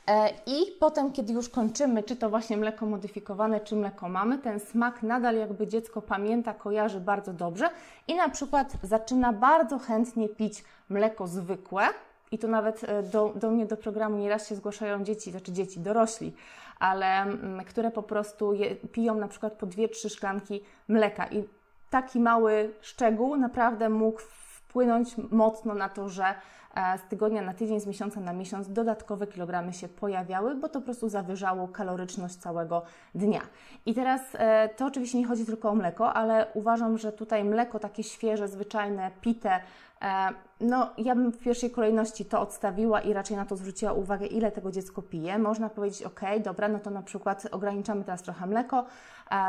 E, 0.08 0.30
I 0.46 0.72
potem, 0.80 1.12
kiedy 1.12 1.34
już 1.34 1.50
kończymy, 1.50 2.04
czy 2.04 2.16
to 2.16 2.30
właśnie 2.30 2.58
mleko 2.58 2.86
modyfikowane, 2.86 3.60
czy 3.60 3.76
mleko 3.76 4.10
mamy, 4.10 4.38
ten 4.38 4.60
smak 4.60 5.04
nadal 5.04 5.36
jakby 5.36 5.68
dziecko 5.68 6.02
pamięta, 6.02 6.54
kojarzy 6.54 7.00
bardzo 7.00 7.34
dobrze 7.34 7.70
i 8.08 8.16
na 8.16 8.30
przykład 8.30 8.74
zaczyna 8.84 9.34
bardzo 9.34 9.80
chętnie 9.80 10.30
pić 10.30 10.64
mleko 10.90 11.28
zwykłe, 11.28 11.88
i 12.32 12.40
tu 12.40 12.48
nawet 12.48 12.84
e, 12.84 13.04
do, 13.04 13.34
do 13.36 13.52
mnie 13.52 13.66
do 13.66 13.78
programu 13.78 14.18
nieraz 14.18 14.48
się 14.50 14.56
zgłaszają 14.56 15.04
dzieci, 15.04 15.32
znaczy 15.32 15.52
dzieci, 15.52 15.80
dorośli, 15.80 16.34
ale 16.80 17.22
mm, 17.22 17.66
które 17.66 17.92
po 17.92 18.04
prostu 18.04 18.54
je, 18.54 18.76
piją 18.76 19.16
na 19.16 19.28
przykład 19.28 19.54
po 19.54 19.66
dwie, 19.66 19.90
trzy 19.90 20.10
szklanki 20.10 20.64
mleka 20.88 21.28
i 21.28 21.44
taki 21.90 22.20
mały 22.20 22.74
szczegół 22.82 23.38
naprawdę 23.38 23.90
mógł 23.90 24.22
wpłynąć 24.76 25.16
mocno 25.32 25.74
na 25.74 25.90
to, 25.90 26.10
że 26.10 26.26
e, 26.76 26.98
z 26.98 27.02
tygodnia 27.10 27.42
na 27.42 27.54
tydzień, 27.54 27.80
z 27.80 27.88
miesiąca 27.88 28.20
na 28.20 28.34
miesiąc 28.34 28.70
dodatkowe 28.70 29.28
kilogramy 29.28 29.74
się 29.74 29.88
pojawiały, 29.88 30.56
bo 30.56 30.70
to 30.70 30.80
po 30.80 30.86
prostu 30.86 31.10
zawyżało 31.10 31.68
kaloryczność 31.68 32.36
całego 32.36 32.82
dnia. 33.16 33.42
I 33.86 33.94
teraz 33.94 34.22
e, 34.34 34.70
to 34.70 34.86
oczywiście 34.86 35.18
nie 35.18 35.28
chodzi 35.28 35.46
tylko 35.46 35.70
o 35.70 35.76
mleko, 35.76 36.14
ale 36.14 36.48
uważam, 36.54 36.98
że 36.98 37.12
tutaj 37.12 37.44
mleko 37.44 37.80
takie 37.80 38.04
świeże, 38.04 38.48
zwyczajne, 38.48 39.12
pite, 39.22 39.60
no, 40.62 40.90
ja 40.98 41.16
bym 41.16 41.32
w 41.32 41.38
pierwszej 41.38 41.72
kolejności 41.72 42.26
to 42.26 42.42
odstawiła 42.42 43.02
i 43.02 43.14
raczej 43.14 43.38
na 43.38 43.46
to 43.46 43.56
zwróciła 43.56 43.94
uwagę, 43.94 44.26
ile 44.26 44.52
tego 44.52 44.72
dziecko 44.72 45.02
pije. 45.02 45.40
Można 45.40 45.70
powiedzieć, 45.70 46.04
ok, 46.04 46.22
dobra, 46.44 46.68
no 46.68 46.80
to 46.80 46.90
na 46.90 47.02
przykład 47.02 47.48
ograniczamy 47.52 48.04
teraz 48.04 48.22
trochę 48.22 48.48
mleko, 48.48 48.86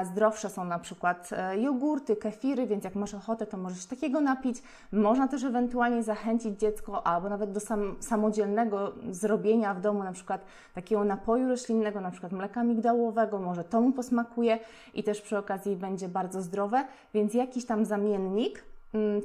zdrowsze 0.04 0.50
są 0.50 0.64
na 0.64 0.78
przykład 0.78 1.30
e, 1.32 1.60
jogurty, 1.60 2.16
kefiry, 2.16 2.66
więc 2.66 2.84
jak 2.84 2.94
masz 2.94 3.14
ochotę, 3.14 3.46
to 3.46 3.56
możesz 3.56 3.86
takiego 3.86 4.20
napić. 4.20 4.62
Można 4.92 5.28
też 5.28 5.44
ewentualnie 5.44 6.02
zachęcić 6.02 6.60
dziecko 6.60 7.06
albo 7.06 7.28
nawet 7.28 7.52
do 7.52 7.60
sam, 7.60 7.96
samodzielnego 8.00 8.92
zrobienia 9.10 9.74
w 9.74 9.80
domu 9.80 10.04
na 10.04 10.12
przykład 10.12 10.44
takiego 10.74 11.04
napoju 11.04 11.48
roślinnego, 11.48 12.00
na 12.00 12.10
przykład 12.10 12.32
mleka 12.32 12.62
migdałowego, 12.62 13.38
może 13.38 13.64
to 13.64 13.80
mu 13.80 13.92
posmakuje 13.92 14.58
i 14.94 15.02
też 15.02 15.20
przy 15.20 15.38
okazji 15.38 15.76
będzie 15.76 16.08
bardzo 16.08 16.42
zdrowe, 16.42 16.84
więc 17.14 17.34
jakiś 17.34 17.66
tam 17.66 17.84
zamiennik 17.84 18.64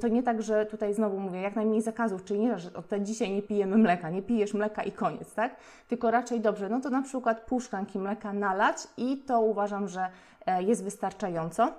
to 0.00 0.08
nie 0.08 0.22
tak, 0.22 0.42
że 0.42 0.66
tutaj 0.66 0.94
znowu 0.94 1.20
mówię, 1.20 1.40
jak 1.40 1.56
najmniej 1.56 1.82
zakazów, 1.82 2.24
czyli 2.24 2.40
nie, 2.40 2.58
że 2.58 2.72
od 2.72 2.86
dzisiaj 3.00 3.30
nie 3.30 3.42
pijemy 3.42 3.78
mleka, 3.78 4.10
nie 4.10 4.22
pijesz 4.22 4.54
mleka 4.54 4.82
i 4.82 4.92
koniec, 4.92 5.34
tak? 5.34 5.56
Tylko 5.88 6.10
raczej 6.10 6.40
dobrze, 6.40 6.68
no 6.68 6.80
to 6.80 6.90
na 6.90 7.02
przykład 7.02 7.40
pół 7.40 7.60
szklanki 7.60 7.98
mleka 7.98 8.32
nalać 8.32 8.76
i 8.96 9.16
to 9.16 9.40
uważam, 9.40 9.88
że 9.88 10.08
e, 10.46 10.62
jest 10.62 10.84
wystarczająco. 10.84 11.72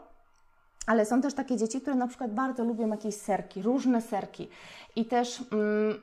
Ale 0.88 1.06
są 1.06 1.22
też 1.22 1.34
takie 1.34 1.58
dzieci, 1.58 1.82
które 1.82 1.96
na 1.96 2.08
przykład 2.08 2.34
bardzo 2.34 2.64
lubią 2.64 2.88
jakieś 2.88 3.16
serki, 3.16 3.62
różne 3.62 4.02
serki 4.02 4.50
i 4.96 5.06
też, 5.06 5.44
mm, 5.52 6.02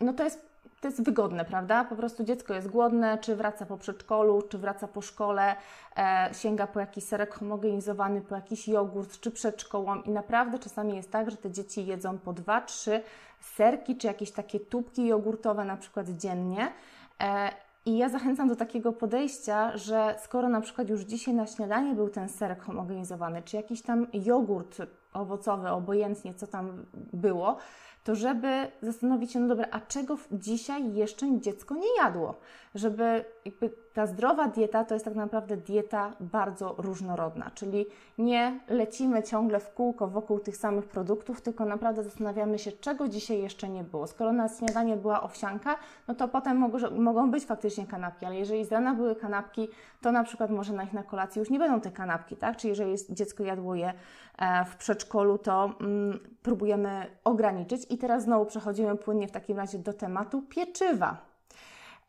no 0.00 0.12
to 0.12 0.24
jest 0.24 0.49
to 0.80 0.88
jest 0.88 1.02
wygodne, 1.02 1.44
prawda? 1.44 1.84
Po 1.84 1.96
prostu 1.96 2.24
dziecko 2.24 2.54
jest 2.54 2.68
głodne, 2.68 3.18
czy 3.18 3.36
wraca 3.36 3.66
po 3.66 3.76
przedszkolu, 3.76 4.42
czy 4.42 4.58
wraca 4.58 4.88
po 4.88 5.02
szkole, 5.02 5.56
e, 5.96 6.30
sięga 6.32 6.66
po 6.66 6.80
jakiś 6.80 7.04
serek 7.04 7.34
homogenizowany, 7.34 8.20
po 8.20 8.34
jakiś 8.34 8.68
jogurt, 8.68 9.20
czy 9.20 9.30
przed 9.30 9.62
szkołą 9.62 10.02
i 10.02 10.10
naprawdę 10.10 10.58
czasami 10.58 10.96
jest 10.96 11.10
tak, 11.10 11.30
że 11.30 11.36
te 11.36 11.50
dzieci 11.50 11.86
jedzą 11.86 12.18
po 12.18 12.32
dwa, 12.32 12.60
trzy 12.60 13.02
serki, 13.40 13.96
czy 13.96 14.06
jakieś 14.06 14.30
takie 14.30 14.60
tubki 14.60 15.06
jogurtowe 15.06 15.64
na 15.64 15.76
przykład 15.76 16.08
dziennie. 16.08 16.72
E, 17.20 17.50
i 17.86 17.98
ja 17.98 18.08
zachęcam 18.08 18.48
do 18.48 18.56
takiego 18.56 18.92
podejścia, 18.92 19.76
że 19.76 20.16
skoro 20.24 20.48
na 20.48 20.60
przykład 20.60 20.88
już 20.88 21.00
dzisiaj 21.00 21.34
na 21.34 21.46
śniadanie 21.46 21.94
był 21.94 22.08
ten 22.08 22.28
serek 22.28 22.62
homogenizowany, 22.62 23.42
czy 23.42 23.56
jakiś 23.56 23.82
tam 23.82 24.06
jogurt 24.12 24.78
owocowy, 25.12 25.68
obojętnie 25.68 26.34
co 26.34 26.46
tam 26.46 26.86
było, 27.12 27.56
to 28.04 28.14
żeby 28.14 28.70
zastanowić 28.82 29.32
się, 29.32 29.40
no 29.40 29.48
dobra, 29.48 29.66
a 29.70 29.80
czego 29.80 30.18
dzisiaj 30.32 30.94
jeszcze 30.94 31.40
dziecko 31.40 31.74
nie 31.74 31.96
jadło? 31.96 32.40
Żeby 32.74 33.24
jakby 33.44 33.70
ta 34.00 34.06
zdrowa 34.06 34.48
dieta 34.48 34.84
to 34.84 34.94
jest 34.94 35.04
tak 35.04 35.14
naprawdę 35.14 35.56
dieta 35.56 36.12
bardzo 36.20 36.74
różnorodna, 36.78 37.50
czyli 37.54 37.86
nie 38.18 38.60
lecimy 38.68 39.22
ciągle 39.22 39.60
w 39.60 39.74
kółko 39.74 40.08
wokół 40.08 40.38
tych 40.40 40.56
samych 40.56 40.84
produktów, 40.84 41.40
tylko 41.40 41.64
naprawdę 41.64 42.02
zastanawiamy 42.02 42.58
się, 42.58 42.72
czego 42.72 43.08
dzisiaj 43.08 43.42
jeszcze 43.42 43.68
nie 43.68 43.84
było. 43.84 44.06
Skoro 44.06 44.32
na 44.32 44.48
śniadanie 44.48 44.96
była 44.96 45.22
owsianka, 45.22 45.76
no 46.08 46.14
to 46.14 46.28
potem 46.28 46.70
mogą, 46.98 47.30
być 47.30 47.44
faktycznie 47.44 47.86
kanapki, 47.86 48.26
ale 48.26 48.36
jeżeli 48.36 48.64
z 48.64 48.72
rana 48.72 48.94
były 48.94 49.16
kanapki, 49.16 49.68
to 50.00 50.12
na 50.12 50.24
przykład 50.24 50.50
może 50.50 50.72
na 50.72 50.82
ich 50.82 50.92
na 50.92 51.02
kolacji 51.02 51.38
już 51.38 51.50
nie 51.50 51.58
będą 51.58 51.80
te 51.80 51.90
kanapki, 51.90 52.36
tak? 52.36 52.56
Czyli 52.56 52.68
jeżeli 52.68 52.94
dziecko 53.10 53.44
jadło 53.44 53.74
je 53.74 53.92
e, 54.38 54.64
w 54.64 54.76
przedszkolu, 54.76 55.38
to 55.38 55.72
mm, 55.80 56.18
próbujemy 56.42 57.06
ograniczyć. 57.24 57.86
I 57.90 57.98
teraz 57.98 58.22
znowu 58.22 58.46
przechodzimy 58.46 58.96
płynnie 58.96 59.28
w 59.28 59.32
takim 59.32 59.56
razie 59.56 59.78
do 59.78 59.92
tematu 59.92 60.42
pieczywa, 60.42 61.16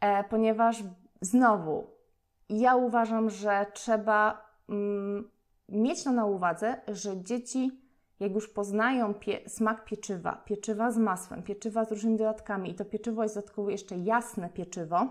e, 0.02 0.24
ponieważ 0.24 0.84
znowu 1.22 1.88
ja 2.52 2.76
uważam, 2.76 3.30
że 3.30 3.66
trzeba 3.74 4.46
mm, 4.70 5.30
mieć 5.70 6.04
to 6.04 6.12
na 6.12 6.26
uwadze, 6.26 6.82
że 6.88 7.24
dzieci, 7.24 7.82
jak 8.20 8.32
już 8.32 8.50
poznają 8.50 9.14
pie 9.14 9.50
smak 9.50 9.86
pieczywa, 9.86 10.36
pieczywa 10.46 10.92
z 10.92 10.98
masłem, 10.98 11.44
pieczywa 11.44 11.86
z 11.86 11.92
różnymi 11.92 12.18
dodatkami 12.18 12.72
i 12.72 12.76
to 12.76 12.86
pieczywo 12.86 13.24
jest 13.24 13.36
dodatkowo 13.36 13.70
jeszcze 13.70 13.98
jasne 13.98 14.50
pieczywo, 14.50 15.08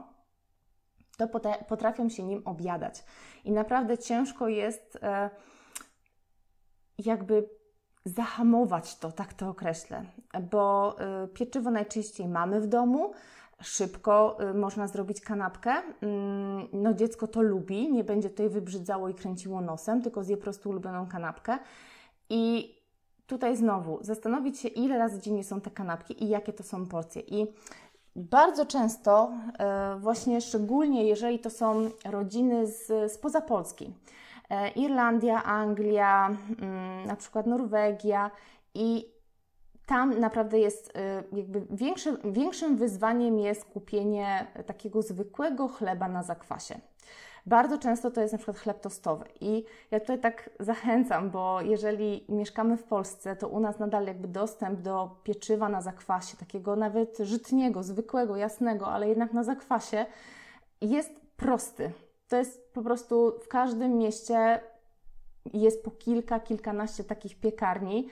to 1.19 1.29
potrafią 1.69 2.09
się 2.09 2.23
nim 2.23 2.43
objadać. 2.45 3.05
I 3.45 3.53
naprawdę 3.53 3.99
ciężko 3.99 4.49
jest 4.49 4.99
e, 5.03 5.31
jakby 6.99 7.49
zahamować 8.05 8.99
to, 8.99 9.13
tak 9.13 9.35
to 9.35 9.49
określę, 9.49 10.05
bo 10.51 10.97
e, 11.01 11.29
pieczywo 11.29 11.71
najczęściej 11.71 12.29
mamy 12.29 12.61
w 12.61 12.67
domu, 12.67 13.13
szybko 13.61 14.39
y, 14.51 14.55
można 14.55 14.89
zrobić 14.89 15.21
kanapkę. 15.21 15.71
Mm, 16.03 16.69
no 16.73 16.95
dziecko 16.95 17.27
to 17.27 17.43
lubi, 17.43 17.93
nie 17.93 18.05
będzie 18.05 18.31
tutaj 18.31 18.49
wybrzydzało 18.49 19.09
i 19.09 19.15
kręciło 19.15 19.61
nosem, 19.61 20.03
tylko 20.03 20.25
zje 20.25 20.37
prostu 20.37 20.71
ulubioną 20.71 21.07
kanapkę. 21.07 21.59
I 22.31 22.75
tutaj 23.27 23.57
znowu 23.57 23.99
zastanowić 24.01 24.59
się, 24.59 24.69
ile 24.69 24.99
razy 24.99 25.21
dziennie 25.21 25.45
są 25.45 25.61
te 25.61 25.71
kanapki 25.71 26.25
i 26.25 26.29
jakie 26.29 26.53
to 26.53 26.63
są 26.63 26.87
porcje. 26.87 27.23
I 27.23 27.47
bardzo 28.17 28.67
często, 28.67 29.33
e, 29.59 29.97
właśnie 29.99 30.41
szczególnie 30.41 31.05
jeżeli 31.05 31.39
to 31.39 31.51
są 31.51 31.91
rodziny 32.05 32.67
z, 32.67 33.13
spoza 33.13 33.41
Polski, 33.41 33.95
e, 34.51 34.69
Irlandia, 34.69 35.45
Anglia, 35.45 36.37
mm, 36.63 37.07
na 37.07 37.17
przykład 37.17 37.47
Norwegia 37.47 38.31
i 38.75 39.20
tam 39.91 40.21
naprawdę 40.21 40.59
jest 40.59 40.89
y, 40.89 41.37
jakby 41.37 41.63
większy, 41.71 42.17
większym 42.25 42.77
wyzwaniem 42.77 43.39
jest 43.39 43.65
kupienie 43.65 44.47
takiego 44.67 45.03
zwykłego 45.03 45.69
chleba 45.69 46.09
na 46.09 46.23
zakwasie. 46.23 46.81
Bardzo 47.47 47.79
często 47.79 48.11
to 48.11 48.21
jest 48.21 48.33
na 48.33 48.39
przykład 48.39 48.59
chleb 48.59 48.81
tostowy 48.81 49.25
i 49.41 49.65
ja 49.91 50.01
tutaj 50.01 50.19
tak 50.19 50.51
zachęcam, 50.61 51.31
bo 51.31 51.61
jeżeli 51.61 52.25
mieszkamy 52.29 52.77
w 52.77 52.83
Polsce, 52.83 53.37
to 53.37 53.49
u 53.49 53.61
nas 53.61 53.79
nadal 53.79 54.07
jakby 54.07 54.29
dostęp 54.29 54.81
do 54.81 55.17
pieczywa 55.25 55.69
na 55.69 55.83
zakwasie, 55.83 56.37
takiego 56.37 56.77
nawet 56.77 57.19
żytniego, 57.19 57.83
zwykłego, 57.83 58.37
jasnego, 58.37 58.87
ale 58.87 59.09
jednak 59.09 59.33
na 59.33 59.45
zakwasie 59.45 60.07
jest 60.81 61.11
prosty. 61.37 61.93
To 62.29 62.37
jest 62.37 62.73
po 62.75 62.83
prostu 62.83 63.33
w 63.45 63.49
każdym 63.49 63.99
mieście 63.99 64.61
jest 65.53 65.85
po 65.85 65.91
kilka, 65.91 66.41
kilkanaście 66.41 67.05
takich 67.05 67.41
piekarni, 67.41 68.09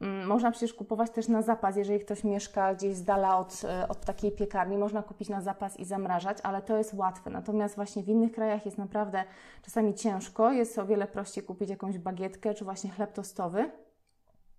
można 0.00 0.50
przecież 0.50 0.74
kupować 0.74 1.10
też 1.10 1.28
na 1.28 1.42
zapas, 1.42 1.76
jeżeli 1.76 2.00
ktoś 2.00 2.24
mieszka 2.24 2.74
gdzieś 2.74 2.94
z 2.94 3.04
dala 3.04 3.38
od, 3.38 3.62
e, 3.64 3.88
od 3.88 4.00
takiej 4.00 4.32
piekarni, 4.32 4.78
można 4.78 5.02
kupić 5.02 5.28
na 5.28 5.40
zapas 5.40 5.80
i 5.80 5.84
zamrażać, 5.84 6.38
ale 6.42 6.62
to 6.62 6.76
jest 6.76 6.94
łatwe. 6.94 7.30
Natomiast 7.30 7.76
właśnie 7.76 8.02
w 8.02 8.08
innych 8.08 8.32
krajach 8.32 8.66
jest 8.66 8.78
naprawdę 8.78 9.24
czasami 9.62 9.94
ciężko, 9.94 10.52
jest 10.52 10.78
o 10.78 10.86
wiele 10.86 11.06
prościej 11.06 11.44
kupić 11.44 11.70
jakąś 11.70 11.98
bagietkę 11.98 12.54
czy 12.54 12.64
właśnie 12.64 12.90
chleb 12.90 13.12
tostowy. 13.12 13.70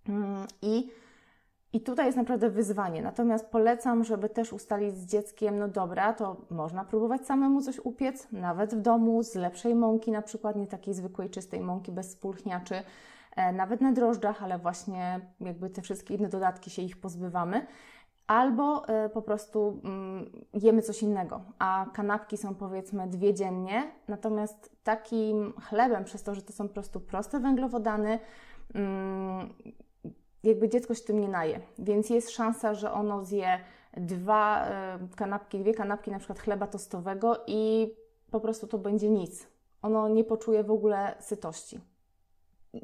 Mm, 0.08 0.46
I, 0.62 0.90
I 1.72 1.80
tutaj 1.80 2.06
jest 2.06 2.18
naprawdę 2.18 2.50
wyzwanie. 2.50 3.02
Natomiast 3.02 3.46
polecam, 3.46 4.04
żeby 4.04 4.28
też 4.28 4.52
ustalić 4.52 4.96
z 4.96 5.06
dzieckiem, 5.06 5.58
no 5.58 5.68
dobra, 5.68 6.12
to 6.12 6.36
można 6.50 6.84
próbować 6.84 7.26
samemu 7.26 7.62
coś 7.62 7.78
upiec, 7.78 8.28
nawet 8.32 8.74
w 8.74 8.80
domu, 8.80 9.22
z 9.22 9.34
lepszej 9.34 9.74
mąki, 9.74 10.10
na 10.10 10.22
przykład 10.22 10.56
nie 10.56 10.66
takiej 10.66 10.94
zwykłej, 10.94 11.30
czystej 11.30 11.60
mąki 11.60 11.92
bez 11.92 12.10
spulchniaczy 12.10 12.82
nawet 13.52 13.80
na 13.80 13.92
drożdżach, 13.92 14.42
ale 14.42 14.58
właśnie 14.58 15.20
jakby 15.40 15.70
te 15.70 15.82
wszystkie 15.82 16.14
inne 16.14 16.28
dodatki 16.28 16.70
się 16.70 16.82
ich 16.82 17.00
pozbywamy. 17.00 17.66
Albo 18.26 18.88
e, 18.88 19.08
po 19.08 19.22
prostu 19.22 19.80
mm, 19.84 20.30
jemy 20.54 20.82
coś 20.82 21.02
innego, 21.02 21.40
a 21.58 21.86
kanapki 21.92 22.36
są 22.36 22.54
powiedzmy 22.54 23.06
dwie 23.06 23.34
dziennie, 23.34 23.92
natomiast 24.08 24.76
takim 24.84 25.52
chlebem, 25.60 26.04
przez 26.04 26.22
to, 26.22 26.34
że 26.34 26.42
to 26.42 26.52
są 26.52 26.68
po 26.68 26.74
prostu 26.74 27.00
proste 27.00 27.40
węglowodany, 27.40 28.18
mm, 28.74 29.54
jakby 30.44 30.68
dziecko 30.68 30.94
się 30.94 31.04
tym 31.04 31.20
nie 31.20 31.28
naje, 31.28 31.60
więc 31.78 32.10
jest 32.10 32.30
szansa, 32.30 32.74
że 32.74 32.92
ono 32.92 33.24
zje 33.24 33.58
dwa 33.96 34.66
e, 34.66 34.98
kanapki, 35.16 35.60
dwie 35.60 35.74
kanapki 35.74 36.10
na 36.10 36.18
przykład 36.18 36.38
chleba 36.38 36.66
tostowego 36.66 37.36
i 37.46 37.94
po 38.30 38.40
prostu 38.40 38.66
to 38.66 38.78
będzie 38.78 39.10
nic. 39.10 39.46
Ono 39.82 40.08
nie 40.08 40.24
poczuje 40.24 40.64
w 40.64 40.70
ogóle 40.70 41.14
sytości 41.20 41.80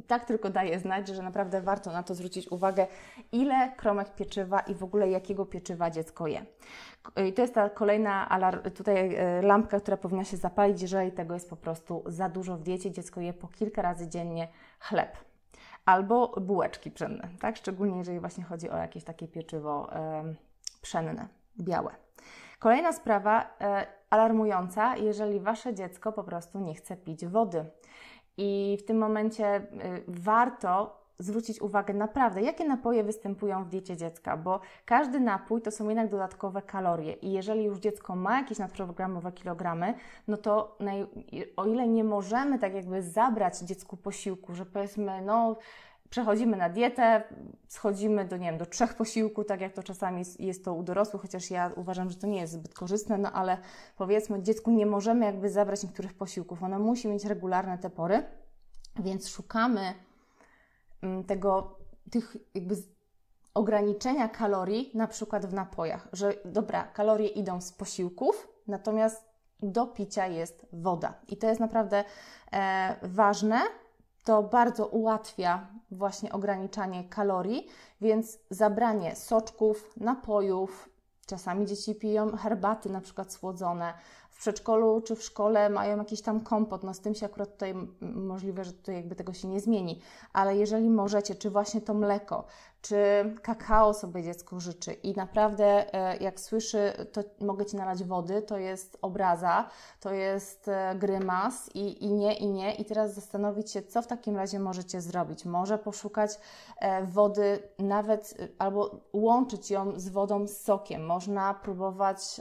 tak 0.06 0.24
tylko 0.24 0.50
daje 0.50 0.78
znać, 0.78 1.08
że 1.08 1.22
naprawdę 1.22 1.60
warto 1.60 1.92
na 1.92 2.02
to 2.02 2.14
zwrócić 2.14 2.48
uwagę, 2.48 2.86
ile 3.32 3.72
kromek 3.76 4.14
pieczywa 4.14 4.60
i 4.60 4.74
w 4.74 4.82
ogóle 4.82 5.10
jakiego 5.10 5.46
pieczywa 5.46 5.90
dziecko 5.90 6.26
je. 6.26 6.46
I 7.28 7.32
to 7.32 7.42
jest 7.42 7.54
ta 7.54 7.70
kolejna 7.70 8.28
alarm, 8.28 8.70
tutaj 8.70 9.14
e, 9.14 9.42
lampka, 9.42 9.80
która 9.80 9.96
powinna 9.96 10.24
się 10.24 10.36
zapalić, 10.36 10.82
jeżeli 10.82 11.12
tego 11.12 11.34
jest 11.34 11.50
po 11.50 11.56
prostu 11.56 12.02
za 12.06 12.28
dużo 12.28 12.56
w 12.56 12.62
diecie. 12.62 12.90
Dziecko 12.90 13.20
je 13.20 13.32
po 13.32 13.48
kilka 13.48 13.82
razy 13.82 14.08
dziennie 14.08 14.48
chleb 14.80 15.16
albo 15.84 16.28
bułeczki 16.40 16.90
pszenne, 16.90 17.28
tak? 17.40 17.56
Szczególnie 17.56 17.98
jeżeli 17.98 18.20
właśnie 18.20 18.44
chodzi 18.44 18.70
o 18.70 18.76
jakieś 18.76 19.04
takie 19.04 19.28
pieczywo 19.28 19.90
pszenne. 20.82 21.28
białe. 21.60 21.90
Kolejna 22.58 22.92
sprawa 22.92 23.50
e, 23.60 23.86
alarmująca, 24.10 24.96
jeżeli 24.96 25.40
wasze 25.40 25.74
dziecko 25.74 26.12
po 26.12 26.24
prostu 26.24 26.60
nie 26.60 26.74
chce 26.74 26.96
pić 26.96 27.26
wody. 27.26 27.64
I 28.36 28.78
w 28.80 28.84
tym 28.84 28.98
momencie 28.98 29.46
e, 29.46 29.64
warto 30.08 31.04
zwrócić 31.18 31.60
uwagę 31.60 31.94
naprawdę, 31.94 32.42
jakie 32.42 32.64
napoje 32.64 33.04
występują 33.04 33.64
w 33.64 33.68
diecie 33.68 33.96
dziecka, 33.96 34.36
bo 34.36 34.60
każdy 34.84 35.20
napój 35.20 35.62
to 35.62 35.70
są 35.70 35.88
jednak 35.88 36.10
dodatkowe 36.10 36.62
kalorie 36.62 37.12
i 37.12 37.32
jeżeli 37.32 37.64
już 37.64 37.78
dziecko 37.78 38.16
ma 38.16 38.38
jakieś 38.38 38.58
nadprogramowe 38.58 39.32
kilogramy, 39.32 39.94
no 40.28 40.36
to 40.36 40.78
o 41.56 41.66
ile 41.66 41.88
nie 41.88 42.04
możemy 42.04 42.58
tak 42.58 42.74
jakby 42.74 43.02
zabrać 43.02 43.58
dziecku 43.58 43.96
posiłku, 43.96 44.54
że 44.54 44.66
powiedzmy, 44.66 45.22
no 45.22 45.56
przechodzimy 46.10 46.56
na 46.56 46.68
dietę, 46.68 47.22
schodzimy 47.68 48.24
do, 48.24 48.36
nie 48.36 48.46
wiem, 48.46 48.58
do 48.58 48.66
trzech 48.66 48.94
posiłków, 48.94 49.46
tak 49.46 49.60
jak 49.60 49.72
to 49.72 49.82
czasami 49.82 50.22
jest 50.38 50.64
to 50.64 50.74
u 50.74 50.82
dorosłych, 50.82 51.22
chociaż 51.22 51.50
ja 51.50 51.70
uważam, 51.76 52.10
że 52.10 52.16
to 52.16 52.26
nie 52.26 52.40
jest 52.40 52.52
zbyt 52.52 52.74
korzystne, 52.74 53.18
no 53.18 53.32
ale 53.32 53.58
powiedzmy, 53.96 54.42
dziecku 54.42 54.70
nie 54.70 54.86
możemy 54.86 55.24
jakby 55.24 55.50
zabrać 55.50 55.82
niektórych 55.82 56.14
posiłków, 56.14 56.62
ono 56.62 56.78
musi 56.78 57.08
mieć 57.08 57.24
regularne 57.24 57.78
te 57.78 57.90
pory, 57.90 58.24
więc 58.96 59.28
szukamy 59.28 59.94
mm, 61.02 61.24
tego, 61.24 61.78
tych 62.10 62.36
jakby 62.54 62.76
ograniczenia 63.54 64.28
kalorii, 64.28 64.90
na 64.94 65.06
przykład 65.06 65.46
w 65.46 65.52
napojach, 65.52 66.08
że 66.12 66.34
dobra, 66.44 66.84
kalorie 66.84 67.28
idą 67.28 67.60
z 67.60 67.72
posiłków, 67.72 68.48
natomiast 68.66 69.34
do 69.62 69.86
picia 69.86 70.26
jest 70.26 70.66
woda. 70.72 71.14
I 71.28 71.36
to 71.36 71.46
jest 71.46 71.60
naprawdę 71.60 72.04
e, 72.52 72.96
ważne, 73.02 73.60
to 74.24 74.42
bardzo 74.42 74.86
ułatwia 74.86 75.66
właśnie 75.90 76.32
ograniczanie 76.32 77.04
kalorii, 77.04 77.66
więc 78.00 78.38
zabranie 78.50 79.16
soczków, 79.16 79.92
napojów, 79.96 80.88
czasami 81.26 81.66
dzieci 81.66 81.94
piją 81.94 82.36
herbaty 82.36 82.90
na 82.90 83.00
przykład 83.00 83.32
słodzone, 83.32 83.94
w 84.30 84.38
przedszkolu 84.38 85.00
czy 85.00 85.16
w 85.16 85.22
szkole 85.22 85.70
mają 85.70 85.98
jakiś 85.98 86.22
tam 86.22 86.40
kompot, 86.40 86.82
no 86.82 86.94
z 86.94 87.00
tym 87.00 87.14
się 87.14 87.26
akurat 87.26 87.52
tutaj 87.52 87.74
możliwe, 88.00 88.64
że 88.64 88.72
tutaj 88.72 88.94
jakby 88.94 89.14
tego 89.14 89.32
się 89.32 89.48
nie 89.48 89.60
zmieni, 89.60 90.00
ale 90.32 90.56
jeżeli 90.56 90.90
możecie, 90.90 91.34
czy 91.34 91.50
właśnie 91.50 91.80
to 91.80 91.94
mleko, 91.94 92.44
czy 92.84 92.96
kakao 93.42 93.94
sobie 93.94 94.22
dziecko 94.22 94.60
życzy 94.60 94.92
i 94.92 95.14
naprawdę 95.14 95.94
e, 95.94 96.16
jak 96.16 96.40
słyszy, 96.40 96.92
to 97.12 97.22
mogę 97.40 97.66
Ci 97.66 97.76
nalać 97.76 98.04
wody, 98.04 98.42
to 98.42 98.58
jest 98.58 98.98
obraza, 99.02 99.68
to 100.00 100.12
jest 100.12 100.68
e, 100.68 100.94
grymas 100.98 101.70
i, 101.74 102.04
i 102.04 102.12
nie, 102.12 102.34
i 102.34 102.46
nie. 102.46 102.74
I 102.74 102.84
teraz 102.84 103.14
zastanowić 103.14 103.70
się, 103.70 103.82
co 103.82 104.02
w 104.02 104.06
takim 104.06 104.36
razie 104.36 104.58
możecie 104.58 105.00
zrobić. 105.00 105.44
Może 105.44 105.78
poszukać 105.78 106.30
e, 106.78 107.06
wody 107.06 107.62
nawet, 107.78 108.34
albo 108.58 109.00
łączyć 109.12 109.70
ją 109.70 110.00
z 110.00 110.08
wodą 110.08 110.46
z 110.46 110.60
sokiem. 110.60 111.06
Można 111.06 111.54
próbować, 111.54 112.40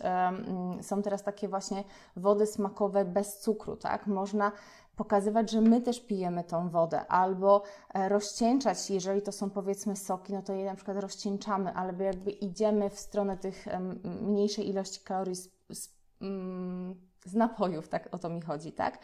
są 0.82 1.02
teraz 1.02 1.24
takie 1.24 1.48
właśnie 1.48 1.84
wody 2.16 2.46
smakowe 2.46 3.06
bez 3.06 3.38
cukru, 3.38 3.78
tak? 3.78 4.08
Można 4.08 4.52
pokazywać, 4.96 5.52
że 5.52 5.62
my 5.62 5.82
też 5.82 6.00
pijemy 6.00 6.44
tą 6.44 6.70
wodę, 6.70 7.08
albo 7.08 7.64
e, 7.94 8.10
rozcieńczać, 8.10 8.90
jeżeli 8.90 9.22
to 9.22 9.32
są 9.32 9.50
powiedzmy 9.50 9.96
soki, 9.96 10.34
no 10.34 10.42
to 10.42 10.54
je 10.54 10.66
na 10.66 10.76
przykład 10.76 10.98
rozcieńczamy, 10.98 11.74
albo 11.74 12.04
jakby 12.04 12.32
idziemy 12.32 12.90
w 12.90 13.00
stronę 13.00 13.38
tych 13.38 13.66
mniejszej 14.22 14.70
ilości 14.70 15.02
kalorii 15.04 15.36
z, 15.36 15.50
z, 15.70 15.90
mm, 16.22 16.96
z 17.26 17.34
napojów, 17.34 17.88
tak 17.88 18.10
o 18.12 18.18
to 18.18 18.30
mi 18.30 18.42
chodzi, 18.42 18.72
tak? 18.72 19.00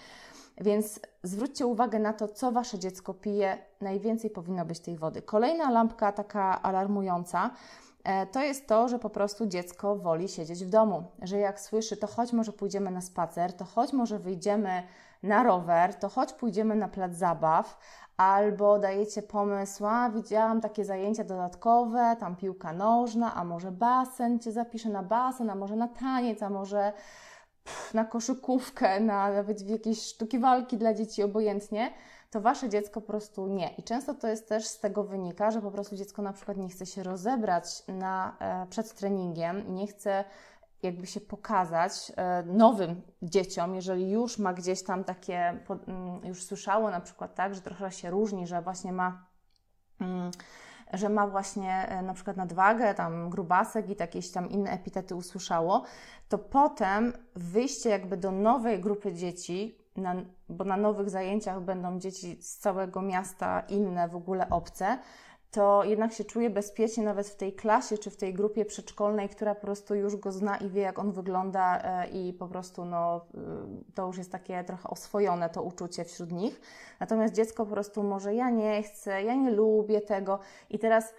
Więc 0.61 0.99
zwróćcie 1.23 1.65
uwagę 1.65 1.99
na 1.99 2.13
to, 2.13 2.27
co 2.27 2.51
wasze 2.51 2.79
dziecko 2.79 3.13
pije. 3.13 3.57
Najwięcej 3.81 4.29
powinno 4.29 4.65
być 4.65 4.79
tej 4.79 4.97
wody. 4.97 5.21
Kolejna 5.21 5.69
lampka 5.69 6.11
taka 6.11 6.61
alarmująca 6.61 7.51
e, 8.03 8.27
to 8.27 8.41
jest 8.41 8.67
to, 8.67 8.87
że 8.89 8.99
po 8.99 9.09
prostu 9.09 9.47
dziecko 9.47 9.95
woli 9.95 10.29
siedzieć 10.29 10.65
w 10.65 10.69
domu. 10.69 11.03
Że 11.21 11.37
jak 11.37 11.61
słyszy, 11.61 11.97
to 11.97 12.07
choć 12.07 12.33
może 12.33 12.53
pójdziemy 12.53 12.91
na 12.91 13.01
spacer, 13.01 13.53
to 13.53 13.65
choć 13.65 13.93
może 13.93 14.19
wyjdziemy 14.19 14.83
na 15.23 15.43
rower, 15.43 15.95
to 15.95 16.09
choć 16.09 16.33
pójdziemy 16.33 16.75
na 16.75 16.87
plac 16.87 17.15
zabaw, 17.15 17.79
albo 18.17 18.79
dajecie 18.79 19.21
pomysł, 19.21 19.85
a 19.85 20.09
widziałam 20.09 20.61
takie 20.61 20.85
zajęcia 20.85 21.23
dodatkowe, 21.23 22.15
tam 22.19 22.35
piłka 22.35 22.73
nożna, 22.73 23.35
a 23.35 23.43
może 23.43 23.71
basen, 23.71 24.39
Cię 24.39 24.51
zapiszę 24.51 24.89
na 24.89 25.03
basen, 25.03 25.49
a 25.49 25.55
może 25.55 25.75
na 25.75 25.87
taniec, 25.87 26.43
a 26.43 26.49
może 26.49 26.93
pff, 27.63 27.93
na 27.93 28.05
koszykówkę, 28.05 28.99
na 28.99 29.31
nawet 29.31 29.69
jakieś 29.69 30.01
sztuki 30.01 30.39
walki 30.39 30.77
dla 30.77 30.93
dzieci, 30.93 31.23
obojętnie, 31.23 31.93
to 32.31 32.41
Wasze 32.41 32.69
dziecko 32.69 33.01
po 33.01 33.07
prostu 33.07 33.47
nie. 33.47 33.69
I 33.77 33.83
często 33.83 34.13
to 34.13 34.27
jest 34.27 34.49
też 34.49 34.67
z 34.67 34.79
tego 34.79 35.03
wynika, 35.03 35.51
że 35.51 35.61
po 35.61 35.71
prostu 35.71 35.95
dziecko 35.95 36.21
na 36.21 36.33
przykład 36.33 36.57
nie 36.57 36.69
chce 36.69 36.85
się 36.85 37.03
rozebrać 37.03 37.83
na, 37.87 38.37
e, 38.39 38.67
przed 38.69 38.93
treningiem, 38.93 39.75
nie 39.75 39.87
chce 39.87 40.23
jakby 40.83 41.07
się 41.07 41.21
pokazać 41.21 42.11
e, 42.15 42.43
nowym 42.43 43.01
dzieciom, 43.21 43.75
jeżeli 43.75 44.11
już 44.11 44.37
ma 44.37 44.53
gdzieś 44.53 44.83
tam 44.83 45.03
takie, 45.03 45.59
mm, 45.87 46.25
już 46.25 46.43
słyszało 46.43 46.91
na 46.91 46.99
przykład 46.99 47.35
tak, 47.35 47.55
że 47.55 47.61
trochę 47.61 47.91
się 47.91 48.09
różni, 48.09 48.47
że 48.47 48.61
właśnie 48.61 48.91
ma 48.91 49.25
mm, 50.01 50.31
że 50.93 51.09
ma 51.09 51.27
właśnie 51.27 51.87
e, 51.87 52.01
na 52.01 52.13
przykład 52.13 52.37
nadwagę, 52.37 52.93
tam 52.93 53.29
grubasek 53.29 53.89
i 53.89 53.95
jakieś 53.99 54.31
tam 54.31 54.49
inne 54.49 54.71
epitety 54.71 55.15
usłyszało, 55.15 55.83
to 56.29 56.37
potem 56.37 57.13
wyjście 57.35 57.89
jakby 57.89 58.17
do 58.17 58.31
nowej 58.31 58.79
grupy 58.79 59.13
dzieci, 59.13 59.77
na, 59.95 60.15
bo 60.49 60.63
na 60.63 60.77
nowych 60.77 61.09
zajęciach 61.09 61.61
będą 61.61 61.99
dzieci 61.99 62.37
z 62.41 62.57
całego 62.57 63.01
miasta 63.01 63.59
inne, 63.59 64.07
w 64.07 64.15
ogóle 64.15 64.49
obce, 64.49 64.99
to 65.51 65.83
jednak 65.83 66.13
się 66.13 66.23
czuje 66.23 66.49
bezpiecznie 66.49 67.03
nawet 67.03 67.27
w 67.27 67.35
tej 67.35 67.53
klasie 67.53 67.97
czy 67.97 68.09
w 68.09 68.17
tej 68.17 68.33
grupie 68.33 68.65
przedszkolnej, 68.65 69.29
która 69.29 69.55
po 69.55 69.61
prostu 69.61 69.95
już 69.95 70.15
go 70.15 70.31
zna 70.31 70.57
i 70.57 70.69
wie, 70.69 70.81
jak 70.81 70.99
on 70.99 71.11
wygląda 71.11 71.81
e, 71.83 72.07
i 72.07 72.33
po 72.33 72.47
prostu 72.47 72.85
no, 72.85 73.25
y, 73.35 73.93
to 73.93 74.07
już 74.07 74.17
jest 74.17 74.31
takie 74.31 74.63
trochę 74.63 74.89
oswojone 74.89 75.49
to 75.49 75.63
uczucie 75.63 76.05
wśród 76.05 76.31
nich. 76.31 76.61
Natomiast 76.99 77.33
dziecko 77.33 77.65
po 77.65 77.71
prostu 77.71 78.03
może 78.03 78.35
ja 78.35 78.49
nie 78.49 78.83
chcę, 78.83 79.23
ja 79.23 79.35
nie 79.35 79.51
lubię 79.51 80.01
tego 80.01 80.39
i 80.69 80.79
teraz 80.79 81.13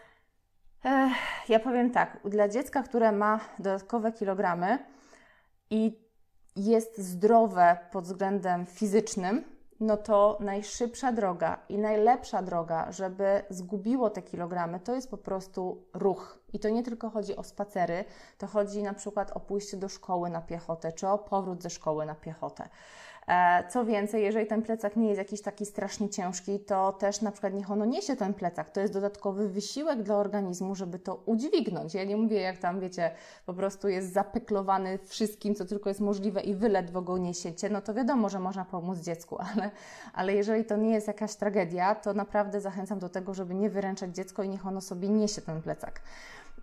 eh, 0.85 1.13
ja 1.49 1.61
powiem 1.61 1.91
tak, 1.91 2.21
dla 2.25 2.49
dziecka, 2.49 2.83
które 2.83 3.13
ma 3.13 3.41
dodatkowe 3.59 4.13
kilogramy 4.13 4.79
i 5.71 5.99
jest 6.57 6.99
zdrowe 6.99 7.79
pod 7.93 8.05
względem 8.05 8.67
fizycznym, 8.67 9.45
no 9.81 9.97
to 9.97 10.39
najszybsza 10.41 11.13
droga 11.13 11.59
i 11.69 11.79
najlepsza 11.79 12.43
droga, 12.43 12.93
żeby 12.93 13.43
zgubiło 13.51 14.11
te 14.11 14.23
kilogramy, 14.23 14.81
to 14.81 14.95
jest 14.95 15.11
po 15.11 15.19
prostu 15.19 15.83
ruch. 15.95 16.39
I 16.53 16.59
to 16.59 16.69
nie 16.69 16.83
tylko 16.83 17.11
chodzi 17.11 17.37
o 17.37 17.43
spacery, 17.43 18.05
to 18.39 18.47
chodzi 18.47 18.83
na 18.83 18.95
przykład 18.95 19.33
o 19.33 19.41
pójście 19.41 19.77
do 19.77 19.89
szkoły 19.89 20.31
na 20.31 20.41
piechotę, 20.41 20.93
czy 20.93 21.09
o 21.09 21.19
powrót 21.19 21.63
ze 21.63 21.71
szkoły 21.71 22.07
na 22.07 22.15
piechotę. 22.15 22.69
E, 23.31 23.65
co 23.69 23.85
więcej, 23.85 24.23
jeżeli 24.23 24.47
ten 24.47 24.63
plecak 24.63 24.97
nie 24.97 25.09
jest 25.09 25.19
jakiś 25.19 25.43
taki 25.43 25.67
strasznie 25.67 26.09
ciężki, 26.09 26.61
to 26.61 26.93
też 26.93 27.21
na 27.21 27.31
przykład 27.33 27.55
niech 27.55 27.71
ono 27.71 27.85
niesie 27.85 28.17
ten 28.17 28.35
plecak. 28.35 28.71
To 28.71 28.81
jest 28.81 28.93
dodatkowy 28.93 29.49
wysiłek 29.49 30.03
dla 30.03 30.17
organizmu, 30.17 30.75
żeby 30.75 30.99
to 30.99 31.23
udźwignąć. 31.27 31.95
Ja 31.95 32.05
nie 32.05 32.17
mówię, 32.17 32.41
jak 32.41 32.59
tam, 32.59 32.81
wiecie, 32.81 33.11
po 33.47 33.55
prostu 33.55 33.89
jest 33.89 34.13
zapeklowany 34.13 34.99
wszystkim, 34.99 35.55
co 35.55 35.65
tylko 35.65 35.91
jest 35.91 36.01
możliwe 36.01 36.41
i 36.41 36.55
wy 36.55 36.69
ledwo 36.69 37.03
go 37.03 37.19
niesiecie, 37.19 37.71
no 37.71 37.81
to 37.81 37.95
wiadomo, 37.95 38.29
że 38.29 38.41
można 38.41 38.65
pomóc 38.65 38.99
dziecku, 38.99 39.37
ale, 39.55 39.71
ale 40.13 40.35
jeżeli 40.35 40.65
to 40.65 40.77
nie 40.77 40.91
jest 40.91 41.07
jakaś 41.07 41.35
tragedia, 41.35 41.95
to 41.95 42.15
naprawdę 42.15 42.61
zachęcam 42.61 42.99
do 42.99 43.09
tego, 43.09 43.35
żeby 43.35 43.55
nie 43.55 43.71
wyręczać 43.71 44.15
dziecko 44.15 44.43
i 44.43 44.49
niech 44.49 44.67
ono 44.67 44.81
sobie 44.81 45.09
niesie 45.09 45.43
ten 45.43 45.63
plecak. 45.63 46.01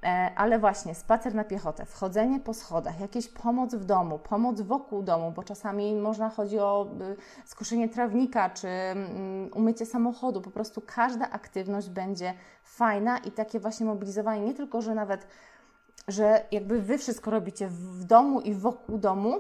E, 0.04 0.32
ale 0.36 0.60
właśnie 0.60 0.96
spacer 0.96 1.36
na 1.36 1.44
piechotę, 1.44 1.86
wchodzenie 1.86 2.40
po 2.40 2.54
schodach, 2.54 3.00
jakieś 3.00 3.28
pomoc 3.28 3.76
w 3.76 3.86
domu, 3.86 4.20
pomoc 4.20 4.62
wokół 4.62 5.04
domu, 5.04 5.32
bo 5.32 5.44
czasami 5.44 5.96
można 5.96 6.30
chodzi 6.30 6.60
o 6.60 6.88
y, 7.02 7.16
skoszenie 7.46 7.90
trawnika 7.90 8.50
czy 8.50 8.68
mm, 8.68 9.50
umycie 9.54 9.86
samochodu. 9.86 10.42
Po 10.42 10.52
prostu 10.52 10.82
każda 10.86 11.30
aktywność 11.30 11.90
będzie 11.90 12.34
fajna 12.64 13.18
i 13.18 13.32
takie 13.32 13.60
właśnie 13.60 13.86
mobilizowanie, 13.86 14.42
nie 14.42 14.54
tylko, 14.54 14.82
że 14.82 14.96
nawet, 14.96 15.28
że 16.08 16.46
jakby 16.52 16.82
Wy 16.82 16.98
wszystko 16.98 17.32
robicie 17.32 17.68
w 17.68 18.04
domu 18.04 18.42
i 18.42 18.54
wokół 18.54 18.98
domu, 18.98 19.40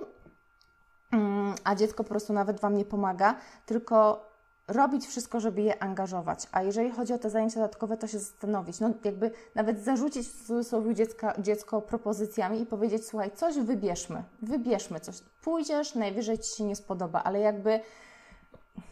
mm, 1.11 1.55
a 1.63 1.75
dziecko 1.75 2.03
po 2.03 2.09
prostu 2.09 2.33
nawet 2.33 2.59
Wam 2.59 2.77
nie 2.77 2.85
pomaga, 2.85 3.35
tylko 3.65 4.26
robić 4.67 5.07
wszystko, 5.07 5.39
żeby 5.39 5.61
je 5.61 5.83
angażować. 5.83 6.47
A 6.51 6.63
jeżeli 6.63 6.91
chodzi 6.91 7.13
o 7.13 7.17
te 7.17 7.29
zajęcia 7.29 7.55
dodatkowe, 7.55 7.97
to 7.97 8.07
się 8.07 8.19
zastanowić. 8.19 8.79
No 8.79 8.91
jakby 9.03 9.31
nawet 9.55 9.83
zarzucić 9.83 10.27
w 10.27 10.47
cudzysłowie 10.47 10.95
dziecka, 10.95 11.33
dziecko 11.39 11.81
propozycjami 11.81 12.61
i 12.61 12.65
powiedzieć, 12.65 13.07
słuchaj, 13.07 13.31
coś 13.35 13.59
wybierzmy, 13.59 14.23
wybierzmy 14.41 14.99
coś. 14.99 15.15
Pójdziesz, 15.43 15.95
najwyżej 15.95 16.39
Ci 16.39 16.57
się 16.57 16.63
nie 16.63 16.75
spodoba, 16.75 17.23
ale 17.23 17.39
jakby 17.39 17.79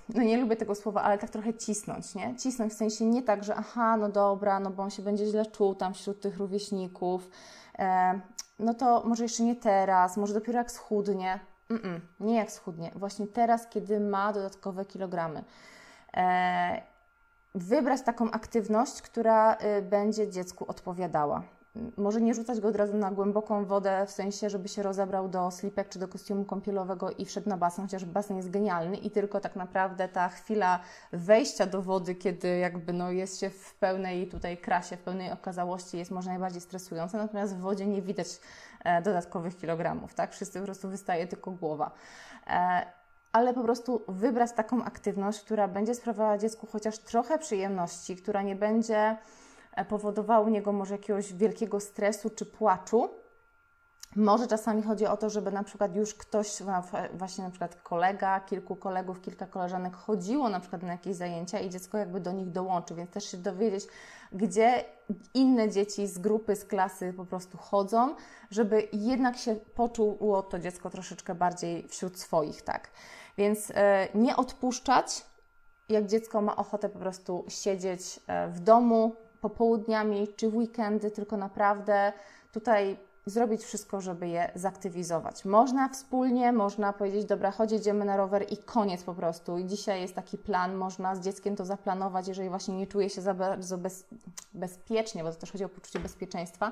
no 0.09 0.23
nie 0.23 0.38
lubię 0.38 0.55
tego 0.55 0.75
słowa, 0.75 1.03
ale 1.03 1.17
tak 1.17 1.29
trochę 1.29 1.53
cisnąć, 1.53 2.15
nie? 2.15 2.35
Cisnąć 2.35 2.73
w 2.73 2.77
sensie 2.77 3.05
nie 3.05 3.23
tak, 3.23 3.43
że 3.43 3.55
aha, 3.55 3.97
no 3.97 4.09
dobra, 4.09 4.59
no 4.59 4.69
bo 4.69 4.83
on 4.83 4.89
się 4.89 5.03
będzie 5.03 5.25
źle 5.25 5.45
czuł 5.45 5.75
tam 5.75 5.93
wśród 5.93 6.21
tych 6.21 6.38
rówieśników, 6.38 7.29
e, 7.79 8.19
no 8.59 8.73
to 8.73 9.03
może 9.05 9.23
jeszcze 9.23 9.43
nie 9.43 9.55
teraz, 9.55 10.17
może 10.17 10.33
dopiero 10.33 10.57
jak 10.57 10.71
schudnie. 10.71 11.39
Mm-mm, 11.69 11.99
nie 12.19 12.36
jak 12.36 12.51
schudnie. 12.51 12.91
Właśnie 12.95 13.28
teraz, 13.28 13.67
kiedy 13.67 13.99
ma 13.99 14.34
dodatkowe 14.34 14.86
kilogramy. 14.86 15.43
E, 16.13 16.82
wybrać 17.56 18.01
taką 18.01 18.32
aktywność, 18.32 19.01
która 19.01 19.54
y, 19.56 19.82
będzie 19.82 20.30
dziecku 20.30 20.65
odpowiadała. 20.67 21.43
może 21.97 22.21
nie 22.21 22.34
rzucać 22.34 22.60
go 22.60 22.67
od 22.67 22.75
razu 22.75 22.97
na 22.97 23.12
głęboką 23.12 23.65
wodę, 23.65 24.06
w 24.08 24.12
sensie, 24.12 24.49
żeby 24.49 24.67
się 24.67 24.84
rozebrał 24.84 25.30
do 25.30 25.51
slipek 25.51 25.89
czy 25.89 25.99
do 25.99 26.08
kostiumu 26.08 26.45
kąpielowego 26.45 27.12
i 27.12 27.25
wszedł 27.25 27.49
na 27.49 27.58
basen, 27.58 27.86
chociaż 27.86 28.06
basen 28.06 28.38
jest 28.38 28.49
genialny 28.49 28.97
i 28.97 29.12
tylko 29.12 29.39
tak 29.39 29.56
naprawdę 29.56 30.08
ta 30.08 30.30
chwila 30.30 30.80
wejścia 31.12 31.65
do 31.65 31.82
wody, 31.82 32.15
kiedy 32.15 32.58
jakby 32.58 32.93
no 32.93 33.12
jest 33.12 33.39
się 33.39 33.49
w 33.49 33.75
pełnej 33.75 34.28
tutaj 34.28 34.58
krasie, 34.58 34.97
w 34.97 35.04
pełnej 35.04 35.32
okazałości 35.32 35.97
jest 35.97 36.12
może 36.12 36.30
najbardziej 36.30 36.62
stresująca, 36.62 37.17
natomiast 37.17 37.56
w 37.56 37.60
wodzie 37.60 37.88
nie 37.88 38.01
widać 38.01 38.28
dodatkowych 39.03 39.57
kilogramów, 39.57 40.13
tak? 40.13 40.31
Wszyscy 40.31 40.59
po 40.59 40.65
prostu 40.65 40.89
wystaje 40.89 41.27
tylko 41.27 41.51
głowa. 41.51 41.91
E, 42.47 42.85
ale 43.31 43.53
po 43.53 43.63
prostu 43.63 44.03
wybrać 44.07 44.51
taką 44.51 44.83
aktywność, 44.83 45.41
która 45.41 45.67
będzie 45.67 45.95
sprawowała 45.95 46.37
dziecku 46.37 46.67
chociaż 46.71 46.97
trochę 46.97 47.39
przyjemności, 47.39 48.15
która 48.15 48.41
nie 48.41 48.55
będzie 48.55 49.17
e, 49.75 49.85
powodowała 49.85 50.45
u 50.45 50.49
niego 50.49 50.71
może 50.71 50.93
jakiegoś 50.93 51.33
wielkiego 51.33 51.79
stresu 51.79 52.29
czy 52.29 52.45
płaczu. 52.45 53.09
Może 54.15 54.47
czasami 54.47 54.82
chodzi 54.82 55.06
o 55.06 55.17
to, 55.17 55.30
żeby 55.30 55.51
na 55.51 55.63
przykład 55.63 55.95
już 55.95 56.13
ktoś, 56.13 56.47
właśnie 57.13 57.43
na 57.43 57.49
przykład 57.49 57.75
kolega, 57.75 58.39
kilku 58.39 58.75
kolegów, 58.75 59.21
kilka 59.21 59.45
koleżanek 59.45 59.95
chodziło 59.95 60.49
na 60.49 60.60
przykład 60.60 60.84
na 60.84 60.91
jakieś 60.91 61.15
zajęcia 61.15 61.60
i 61.60 61.69
dziecko 61.69 61.97
jakby 61.97 62.19
do 62.19 62.32
nich 62.32 62.51
dołączy, 62.51 62.95
więc 62.95 63.10
też 63.12 63.32
się 63.32 63.38
dowiedzieć, 63.38 63.88
gdzie 64.32 64.86
inne 65.34 65.69
dzieci 65.69 66.08
z 66.08 66.17
grupy, 66.17 66.56
z 66.56 66.65
klasy 66.65 67.13
po 67.13 67.25
prostu 67.25 67.58
chodzą, 67.58 68.15
żeby 68.51 68.88
jednak 68.93 69.38
się 69.38 69.56
poczuło 69.56 70.43
to 70.43 70.60
dziecko 70.60 70.89
troszeczkę 70.89 71.36
bardziej 71.36 71.88
wśród 71.88 72.19
swoich, 72.19 72.62
tak. 72.62 72.89
Więc 73.38 73.71
e, 73.75 74.08
nie 74.15 74.36
odpuszczać, 74.36 75.25
jak 75.89 76.06
dziecko 76.06 76.41
ma 76.41 76.56
ochotę 76.56 76.89
po 76.89 76.99
prostu 76.99 77.45
siedzieć 77.47 78.19
e, 78.28 78.47
w 78.47 78.60
domu 78.60 79.15
popołudniami 79.41 80.28
czy 80.36 80.49
w 80.49 80.56
weekendy, 80.56 81.12
tylko 81.12 81.38
naprawdę 81.38 82.13
tutaj 82.51 82.97
zrobić 83.25 83.63
wszystko, 83.63 84.01
żeby 84.01 84.27
je 84.27 84.51
zaktywizować. 84.55 85.45
Można 85.45 85.89
wspólnie, 85.89 86.51
można 86.51 86.93
powiedzieć, 86.93 87.25
dobra, 87.25 87.51
chodź, 87.51 87.71
idziemy 87.71 88.05
na 88.05 88.17
rower 88.17 88.45
i 88.49 88.57
koniec 88.57 89.03
po 89.03 89.13
prostu. 89.13 89.57
I 89.57 89.65
dzisiaj 89.65 90.01
jest 90.01 90.15
taki 90.15 90.38
plan, 90.38 90.75
można 90.75 91.15
z 91.15 91.19
dzieckiem 91.19 91.55
to 91.55 91.65
zaplanować, 91.65 92.27
jeżeli 92.27 92.49
właśnie 92.49 92.77
nie 92.77 92.88
czuje 92.88 93.09
się 93.09 93.21
za 93.21 93.33
bardzo 93.33 93.77
bez, 93.77 94.05
bezpiecznie, 94.53 95.23
bo 95.23 95.31
to 95.31 95.39
też 95.39 95.51
chodzi 95.51 95.63
o 95.63 95.69
poczucie 95.69 95.99
bezpieczeństwa, 95.99 96.71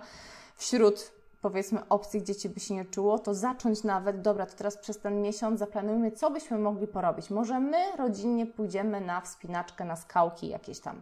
wśród 0.56 1.12
powiedzmy 1.42 1.82
gdzie 2.12 2.24
dzieci 2.24 2.50
by 2.50 2.60
się 2.60 2.74
nie 2.74 2.86
czuło, 2.86 3.20
to 3.20 3.34
zacząć 3.34 3.84
nawet, 3.84 4.22
dobra, 4.22 4.46
to 4.46 4.54
teraz 4.54 4.78
przez 4.78 5.00
ten 5.00 5.22
miesiąc 5.22 5.60
zaplanujmy, 5.60 6.12
co 6.12 6.32
byśmy 6.32 6.58
mogli 6.58 6.88
porobić. 6.88 7.30
Może 7.30 7.60
my 7.60 7.78
rodzinnie 7.98 8.46
pójdziemy 8.46 9.02
na 9.02 9.22
wspinaczkę, 9.22 9.86
na 9.86 9.96
skałki 9.96 10.48
jakieś 10.48 10.80
tam. 10.80 11.02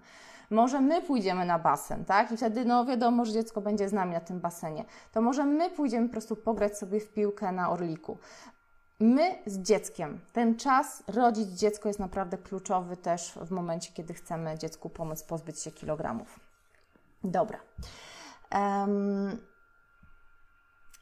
Może 0.51 0.81
my 0.81 1.01
pójdziemy 1.01 1.45
na 1.45 1.59
basen, 1.59 2.05
tak? 2.05 2.31
I 2.31 2.37
wtedy, 2.37 2.65
no 2.65 2.85
wiadomo, 2.85 3.25
że 3.25 3.31
dziecko 3.31 3.61
będzie 3.61 3.89
z 3.89 3.93
nami 3.93 4.13
na 4.13 4.19
tym 4.19 4.39
basenie. 4.39 4.85
To 5.11 5.21
może 5.21 5.45
my 5.45 5.69
pójdziemy 5.69 6.07
po 6.07 6.11
prostu 6.11 6.35
pograć 6.35 6.77
sobie 6.77 6.99
w 6.99 7.13
piłkę 7.13 7.51
na 7.51 7.69
Orliku. 7.69 8.17
My 8.99 9.35
z 9.45 9.59
dzieckiem. 9.59 10.19
Ten 10.33 10.55
czas 10.55 11.03
rodzić 11.07 11.47
dziecko 11.49 11.89
jest 11.89 11.99
naprawdę 11.99 12.37
kluczowy 12.37 12.97
też 12.97 13.39
w 13.41 13.51
momencie, 13.51 13.91
kiedy 13.93 14.13
chcemy 14.13 14.57
dziecku 14.57 14.89
pomóc 14.89 15.23
pozbyć 15.23 15.59
się 15.59 15.71
kilogramów. 15.71 16.39
Dobra. 17.23 17.59
Um, 18.55 19.37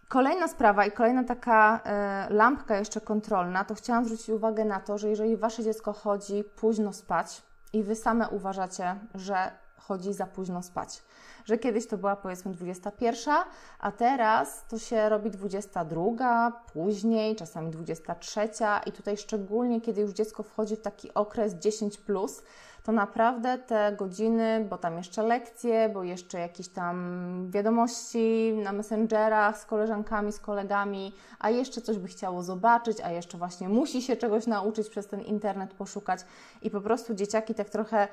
Kolejna 0.10 0.48
sprawa 0.48 0.86
i 0.86 0.92
kolejna 0.92 1.24
taka 1.24 1.80
e, 1.84 2.28
lampka 2.30 2.78
jeszcze 2.78 3.02
kontrolna, 3.02 3.64
to 3.64 3.76
chciałam 3.76 4.06
zwrócić 4.06 4.30
uwagę 4.30 4.66
na 4.66 4.80
to, 4.80 4.98
że 4.98 5.10
jeżeli 5.10 5.38
Wasze 5.38 5.64
dziecko 5.64 5.94
chodzi 5.94 6.44
późno 6.44 6.94
spać 6.94 7.49
i 7.74 7.84
Wy 7.84 7.96
same 7.96 8.30
uważacie, 8.30 8.96
że 9.16 9.52
chodzi 9.80 10.14
za 10.14 10.26
późno 10.26 10.64
spać, 10.64 11.04
że 11.46 11.58
kiedyś 11.58 11.88
to 11.88 11.98
była 11.98 12.16
powiedzmy 12.16 12.52
21, 12.52 13.36
a 13.80 13.92
teraz 13.92 14.66
to 14.68 14.80
się 14.80 15.10
robi 15.10 15.32
22, 15.32 16.52
później, 16.74 17.36
czasami 17.36 17.72
23 17.72 18.40
i 18.86 18.92
tutaj 18.92 19.18
szczególnie 19.18 19.82
kiedy 19.82 20.02
już 20.02 20.12
dziecko 20.12 20.44
wchodzi 20.44 20.76
w 20.76 20.82
taki 20.82 21.14
okres 21.14 21.56
10+, 21.56 22.02
plus, 22.02 22.42
to 22.84 22.92
naprawdę 22.92 23.58
te 23.58 23.96
godziny, 23.98 24.66
bo 24.70 24.78
tam 24.78 24.98
jeszcze 24.98 25.24
lekcje, 25.24 25.90
bo 25.90 26.04
jeszcze 26.04 26.40
jakieś 26.40 26.70
tam 26.70 27.48
wiadomości 27.52 28.54
na 28.64 28.72
Messengerach 28.72 29.58
z 29.58 29.66
koleżankami, 29.66 30.32
z 30.32 30.40
kolegami, 30.40 31.14
a 31.40 31.50
jeszcze 31.50 31.82
coś 31.82 31.98
by 31.98 32.08
chciało 32.08 32.44
zobaczyć, 32.44 33.02
a 33.02 33.12
jeszcze 33.12 33.38
właśnie 33.38 33.70
musi 33.70 34.02
się 34.02 34.16
czegoś 34.16 34.48
nauczyć 34.48 34.90
przez 34.90 35.08
ten 35.08 35.22
internet 35.22 35.74
poszukać. 35.74 36.20
I 36.62 36.70
po 36.70 36.82
prostu 36.82 37.14
dzieciaki 37.14 37.56
tak 37.56 37.70
trochę 37.70 38.08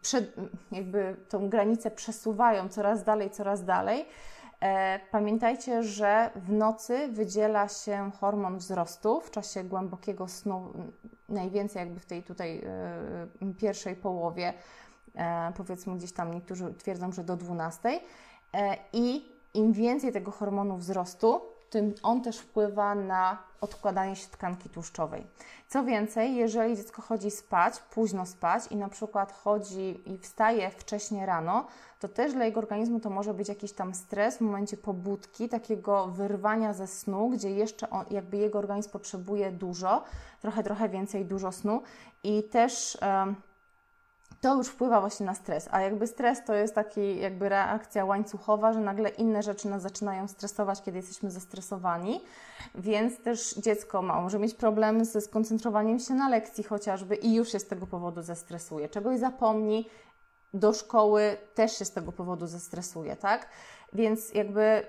przed, 0.00 0.36
jakby 0.72 1.16
tą 1.28 1.48
granicę 1.48 1.90
przesuwają 1.90 2.68
coraz 2.68 3.04
dalej, 3.04 3.30
coraz 3.30 3.64
dalej. 3.64 4.06
E, 4.60 5.00
pamiętajcie, 5.10 5.82
że 5.82 6.30
w 6.34 6.52
nocy 6.52 7.08
wydziela 7.08 7.68
się 7.68 8.10
hormon 8.20 8.58
wzrostu 8.58 9.20
w 9.20 9.30
czasie 9.30 9.64
głębokiego 9.64 10.28
snu, 10.28 10.72
najwięcej 11.28 11.80
jakby 11.80 12.00
w 12.00 12.06
tej 12.06 12.22
tutaj 12.22 12.62
e, 13.42 13.54
pierwszej 13.58 13.96
połowie, 13.96 14.52
e, 15.14 15.52
powiedzmy 15.56 15.96
gdzieś 15.96 16.12
tam 16.12 16.34
niektórzy 16.34 16.74
twierdzą, 16.74 17.12
że 17.12 17.24
do 17.24 17.36
12. 17.36 18.00
I 18.92 19.32
im 19.54 19.72
więcej 19.72 20.12
tego 20.12 20.30
hormonu 20.30 20.76
wzrostu, 20.76 21.40
tym 21.70 21.94
on 22.02 22.22
też 22.22 22.38
wpływa 22.38 22.94
na 22.94 23.38
odkładanie 23.60 24.16
się 24.16 24.28
tkanki 24.28 24.68
tłuszczowej. 24.68 25.26
Co 25.68 25.84
więcej, 25.84 26.36
jeżeli 26.36 26.76
dziecko 26.76 27.02
chodzi 27.02 27.30
spać, 27.30 27.80
późno 27.80 28.26
spać 28.26 28.66
i 28.70 28.76
na 28.76 28.88
przykład 28.88 29.32
chodzi 29.32 30.12
i 30.12 30.18
wstaje 30.18 30.70
wcześnie 30.70 31.26
rano, 31.26 31.66
to 32.00 32.08
też 32.08 32.32
dla 32.32 32.44
jego 32.44 32.60
organizmu 32.60 33.00
to 33.00 33.10
może 33.10 33.34
być 33.34 33.48
jakiś 33.48 33.72
tam 33.72 33.94
stres 33.94 34.38
w 34.38 34.40
momencie 34.40 34.76
pobudki, 34.76 35.48
takiego 35.48 36.06
wyrwania 36.06 36.72
ze 36.72 36.86
snu, 36.86 37.30
gdzie 37.30 37.50
jeszcze 37.50 37.90
on, 37.90 38.04
jakby 38.10 38.36
jego 38.36 38.58
organizm 38.58 38.90
potrzebuje 38.90 39.52
dużo, 39.52 40.04
trochę, 40.40 40.62
trochę 40.62 40.88
więcej, 40.88 41.24
dużo 41.24 41.52
snu 41.52 41.82
i 42.24 42.42
też 42.42 42.98
to 44.40 44.56
już 44.56 44.68
wpływa 44.68 45.00
właśnie 45.00 45.26
na 45.26 45.34
stres. 45.34 45.68
A 45.70 45.80
jakby 45.80 46.06
stres 46.06 46.44
to 46.44 46.54
jest 46.54 46.74
taki 46.74 47.20
jakby 47.20 47.48
reakcja 47.48 48.04
łańcuchowa, 48.04 48.72
że 48.72 48.80
nagle 48.80 49.08
inne 49.08 49.42
rzeczy 49.42 49.68
nas 49.68 49.82
zaczynają 49.82 50.28
stresować, 50.28 50.82
kiedy 50.82 50.98
jesteśmy 50.98 51.30
zestresowani, 51.30 52.20
więc 52.74 53.22
też 53.22 53.54
dziecko 53.54 54.02
ma, 54.02 54.20
może 54.20 54.38
mieć 54.38 54.54
problem 54.54 55.04
ze 55.04 55.20
skoncentrowaniem 55.20 55.98
się 55.98 56.14
na 56.14 56.28
lekcji 56.28 56.64
chociażby 56.64 57.16
i 57.16 57.34
już 57.34 57.52
się 57.52 57.58
z 57.58 57.66
tego 57.66 57.86
powodu 57.86 58.22
zestresuje. 58.22 58.88
Czegoś 58.88 59.18
zapomni, 59.18 59.88
do 60.54 60.72
szkoły 60.72 61.36
też 61.54 61.78
się 61.78 61.84
z 61.84 61.92
tego 61.92 62.12
powodu 62.12 62.46
zestresuje, 62.46 63.16
tak? 63.16 63.48
Więc 63.92 64.34
jakby 64.34 64.86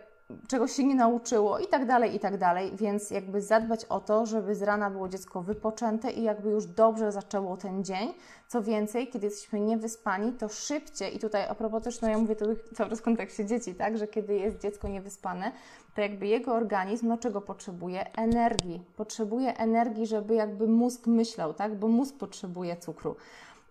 czegoś 0.48 0.72
się 0.72 0.84
nie 0.84 0.96
nauczyło 0.96 1.60
i 1.60 1.68
tak 1.68 1.86
dalej, 1.86 2.16
i 2.16 2.20
tak 2.20 2.38
dalej, 2.38 2.72
więc 2.76 3.12
jakby 3.12 3.42
zadbać 3.42 3.86
o 3.86 4.00
to, 4.00 4.26
żeby 4.26 4.56
z 4.56 4.62
rana 4.62 4.90
było 4.90 5.10
dziecko 5.10 5.42
wypoczęte 5.42 6.12
i 6.12 6.24
jakby 6.24 6.50
już 6.50 6.66
dobrze 6.66 7.12
zaczęło 7.12 7.58
ten 7.58 7.84
dzień. 7.84 8.14
Co 8.48 8.62
więcej, 8.62 9.08
kiedy 9.08 9.26
jesteśmy 9.26 9.60
niewyspani, 9.60 10.34
to 10.34 10.50
szybciej, 10.50 11.16
i 11.16 11.20
tutaj 11.20 11.48
a 11.50 11.56
propos 11.56 11.84
też, 11.84 12.02
no 12.02 12.10
ja 12.10 12.18
mówię 12.18 12.36
to 12.36 12.46
cały 12.76 12.90
czas 12.90 13.00
w 13.00 13.04
kontekście 13.04 13.46
dzieci, 13.46 13.76
tak, 13.76 13.98
że 13.98 14.08
kiedy 14.08 14.36
jest 14.36 14.60
dziecko 14.60 14.88
niewyspane, 14.88 15.52
to 15.96 16.02
jakby 16.02 16.28
jego 16.28 16.54
organizm, 16.54 17.08
no 17.08 17.18
czego 17.18 17.42
potrzebuje? 17.42 18.16
Energii. 18.18 18.82
Potrzebuje 18.96 19.58
energii, 19.58 20.08
żeby 20.08 20.36
jakby 20.36 20.68
mózg 20.68 21.08
myślał, 21.08 21.54
tak, 21.54 21.76
bo 21.76 21.88
mózg 21.88 22.18
potrzebuje 22.18 22.78
cukru. 22.78 23.16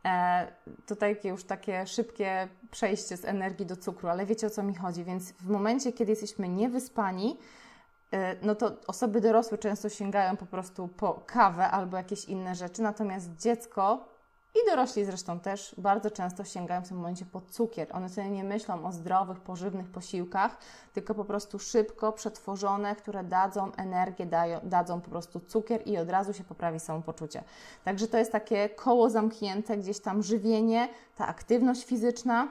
E, 0.06 0.52
tutaj 0.86 1.20
już 1.24 1.44
takie 1.44 1.86
szybkie 1.86 2.48
przejście 2.70 3.16
z 3.16 3.24
energii 3.24 3.66
do 3.66 3.76
cukru, 3.76 4.08
ale 4.08 4.26
wiecie 4.26 4.46
o 4.46 4.50
co 4.50 4.62
mi 4.62 4.74
chodzi. 4.74 5.04
Więc 5.04 5.32
w 5.32 5.48
momencie, 5.48 5.92
kiedy 5.92 6.12
jesteśmy 6.12 6.48
niewyspani, 6.48 7.38
e, 8.12 8.36
no 8.46 8.54
to 8.54 8.76
osoby 8.86 9.20
dorosłe 9.20 9.58
często 9.58 9.88
sięgają 9.88 10.36
po 10.36 10.46
prostu 10.46 10.88
po 10.88 11.22
kawę 11.26 11.70
albo 11.70 11.96
jakieś 11.96 12.24
inne 12.24 12.54
rzeczy, 12.54 12.82
natomiast 12.82 13.36
dziecko 13.36 14.08
i 14.54 14.70
dorośli 14.70 15.04
zresztą 15.04 15.40
też 15.40 15.74
bardzo 15.78 16.10
często 16.10 16.44
sięgają 16.44 16.82
w 16.82 16.88
tym 16.88 16.96
momencie 16.96 17.24
po 17.26 17.40
cukier. 17.40 17.88
One 17.92 18.08
sobie 18.08 18.30
nie 18.30 18.44
myślą 18.44 18.86
o 18.86 18.92
zdrowych, 18.92 19.40
pożywnych 19.40 19.90
posiłkach, 19.90 20.56
tylko 20.92 21.14
po 21.14 21.24
prostu 21.24 21.58
szybko 21.58 22.12
przetworzone, 22.12 22.96
które 22.96 23.24
dadzą 23.24 23.72
energię, 23.72 24.26
dają, 24.26 24.60
dadzą 24.62 25.00
po 25.00 25.10
prostu 25.10 25.40
cukier 25.40 25.82
i 25.86 25.98
od 25.98 26.10
razu 26.10 26.32
się 26.32 26.44
poprawi 26.44 26.80
samopoczucie. 26.80 27.44
Także 27.84 28.08
to 28.08 28.18
jest 28.18 28.32
takie 28.32 28.68
koło 28.68 29.10
zamknięte, 29.10 29.76
gdzieś 29.76 30.00
tam 30.00 30.22
żywienie, 30.22 30.88
ta 31.16 31.26
aktywność 31.26 31.84
fizyczna, 31.84 32.48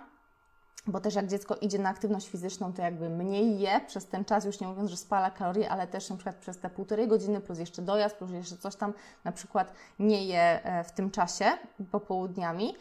bo 0.89 0.99
też 0.99 1.15
jak 1.15 1.27
dziecko 1.27 1.55
idzie 1.55 1.79
na 1.79 1.89
aktywność 1.89 2.29
fizyczną, 2.29 2.73
to 2.73 2.81
jakby 2.81 3.09
mniej 3.09 3.59
je 3.59 3.81
przez 3.87 4.07
ten 4.07 4.25
czas, 4.25 4.45
już 4.45 4.59
nie 4.59 4.67
mówiąc, 4.67 4.89
że 4.89 4.97
spala 4.97 5.31
kalorie, 5.31 5.69
ale 5.69 5.87
też 5.87 6.09
na 6.09 6.15
przykład 6.15 6.35
przez 6.35 6.59
te 6.59 6.69
półtorej 6.69 7.07
godziny, 7.07 7.41
plus 7.41 7.59
jeszcze 7.59 7.81
dojazd, 7.81 8.15
plus 8.15 8.31
jeszcze 8.31 8.57
coś 8.57 8.75
tam 8.75 8.93
na 9.23 9.31
przykład 9.31 9.73
nie 9.99 10.25
je 10.25 10.63
e, 10.63 10.83
w 10.83 10.91
tym 10.91 11.11
czasie 11.11 11.45
popołudniami. 11.91 12.75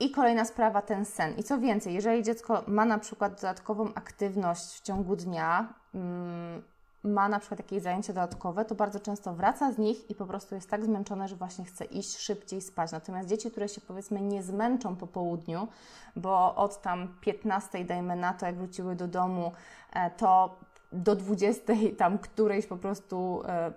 I 0.00 0.10
kolejna 0.10 0.44
sprawa, 0.44 0.82
ten 0.82 1.04
sen. 1.04 1.36
I 1.36 1.42
co 1.42 1.58
więcej, 1.58 1.94
jeżeli 1.94 2.22
dziecko 2.22 2.64
ma 2.66 2.84
na 2.84 2.98
przykład 2.98 3.34
dodatkową 3.34 3.94
aktywność 3.94 4.64
w 4.64 4.80
ciągu 4.80 5.16
dnia, 5.16 5.74
mm, 5.94 6.62
ma 7.04 7.28
na 7.28 7.38
przykład 7.38 7.60
jakieś 7.60 7.82
zajęcia 7.82 8.12
dodatkowe, 8.12 8.64
to 8.64 8.74
bardzo 8.74 9.00
często 9.00 9.34
wraca 9.34 9.72
z 9.72 9.78
nich 9.78 10.10
i 10.10 10.14
po 10.14 10.26
prostu 10.26 10.54
jest 10.54 10.70
tak 10.70 10.84
zmęczone, 10.84 11.28
że 11.28 11.36
właśnie 11.36 11.64
chce 11.64 11.84
iść 11.84 12.18
szybciej 12.18 12.60
spać. 12.60 12.92
Natomiast 12.92 13.28
dzieci, 13.28 13.50
które 13.50 13.68
się 13.68 13.80
powiedzmy 13.80 14.20
nie 14.20 14.42
zmęczą 14.42 14.96
po 14.96 15.06
południu, 15.06 15.68
bo 16.16 16.54
od 16.54 16.82
tam 16.82 17.08
15 17.20 17.84
dajmy 17.84 18.16
na 18.16 18.32
to, 18.32 18.46
jak 18.46 18.54
wróciły 18.54 18.96
do 18.96 19.08
domu, 19.08 19.52
e, 19.92 20.10
to 20.10 20.58
do 20.92 21.16
20 21.16 21.72
tam 21.98 22.18
którejś 22.18 22.66
po 22.66 22.76
prostu 22.76 23.42
e, 23.46 23.72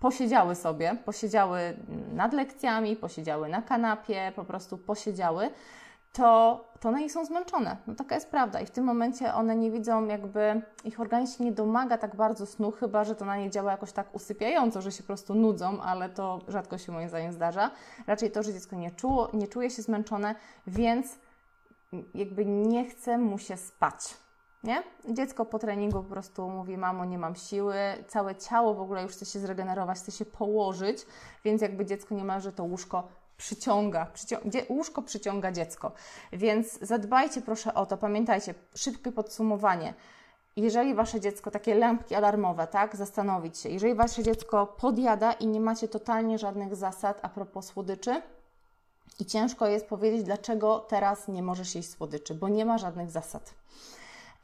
posiedziały 0.00 0.54
sobie, 0.54 0.96
posiedziały 1.04 1.76
nad 2.12 2.32
lekcjami, 2.32 2.96
posiedziały 2.96 3.48
na 3.48 3.62
kanapie, 3.62 4.32
po 4.36 4.44
prostu 4.44 4.78
posiedziały, 4.78 5.50
to, 6.12 6.64
to 6.80 6.88
one 6.88 7.08
są 7.08 7.24
zmęczone. 7.24 7.76
No 7.86 7.94
taka 7.94 8.14
jest 8.14 8.30
prawda. 8.30 8.60
I 8.60 8.66
w 8.66 8.70
tym 8.70 8.84
momencie 8.84 9.34
one 9.34 9.56
nie 9.56 9.70
widzą, 9.70 10.06
jakby 10.06 10.62
ich 10.84 11.00
organizm 11.00 11.44
nie 11.44 11.52
domaga 11.52 11.98
tak 11.98 12.16
bardzo 12.16 12.46
snu, 12.46 12.70
chyba 12.70 13.04
że 13.04 13.14
to 13.14 13.24
na 13.24 13.36
nie 13.36 13.50
działa 13.50 13.70
jakoś 13.70 13.92
tak 13.92 14.14
usypiająco, 14.14 14.82
że 14.82 14.92
się 14.92 15.02
po 15.02 15.06
prostu 15.06 15.34
nudzą, 15.34 15.82
ale 15.82 16.08
to 16.08 16.40
rzadko 16.48 16.78
się 16.78 16.92
moim 16.92 17.08
zdaniem 17.08 17.32
zdarza. 17.32 17.70
Raczej 18.06 18.30
to, 18.30 18.42
że 18.42 18.52
dziecko 18.52 18.76
nie, 18.76 18.90
czuło, 18.90 19.28
nie 19.32 19.48
czuje 19.48 19.70
się 19.70 19.82
zmęczone, 19.82 20.34
więc 20.66 21.18
jakby 22.14 22.46
nie 22.46 22.84
chce 22.84 23.18
mu 23.18 23.38
się 23.38 23.56
spać. 23.56 24.16
Nie? 24.64 24.82
Dziecko 25.08 25.44
po 25.44 25.58
treningu 25.58 26.02
po 26.02 26.10
prostu 26.10 26.48
mówi: 26.48 26.76
Mamo, 26.76 27.04
nie 27.04 27.18
mam 27.18 27.34
siły, 27.36 27.74
całe 28.08 28.36
ciało 28.36 28.74
w 28.74 28.80
ogóle 28.80 29.02
już 29.02 29.12
chce 29.12 29.26
się 29.26 29.38
zregenerować, 29.38 29.98
chce 29.98 30.12
się 30.12 30.24
położyć, 30.24 31.06
więc 31.44 31.62
jakby 31.62 31.86
dziecko 31.86 32.14
niemalże 32.14 32.52
to 32.52 32.64
łóżko 32.64 33.08
przyciąga, 33.40 34.06
łóżko 34.68 35.02
przyciąga 35.02 35.52
dziecko. 35.52 35.92
Więc 36.32 36.78
zadbajcie 36.82 37.42
proszę 37.42 37.74
o 37.74 37.86
to, 37.86 37.96
pamiętajcie, 37.96 38.54
szybkie 38.74 39.12
podsumowanie. 39.12 39.94
Jeżeli 40.56 40.94
wasze 40.94 41.20
dziecko, 41.20 41.50
takie 41.50 41.74
lampki 41.74 42.14
alarmowe, 42.14 42.66
tak, 42.66 42.96
zastanowić 42.96 43.58
się, 43.58 43.68
jeżeli 43.68 43.94
wasze 43.94 44.22
dziecko 44.22 44.66
podjada 44.66 45.32
i 45.32 45.46
nie 45.46 45.60
macie 45.60 45.88
totalnie 45.88 46.38
żadnych 46.38 46.76
zasad 46.76 47.18
a 47.22 47.28
propos 47.28 47.66
słodyczy, 47.66 48.22
i 49.20 49.26
ciężko 49.26 49.66
jest 49.66 49.86
powiedzieć, 49.86 50.22
dlaczego 50.22 50.78
teraz 50.78 51.28
nie 51.28 51.42
możesz 51.42 51.74
jeść 51.74 51.90
słodyczy, 51.90 52.34
bo 52.34 52.48
nie 52.48 52.64
ma 52.64 52.78
żadnych 52.78 53.10
zasad. 53.10 53.54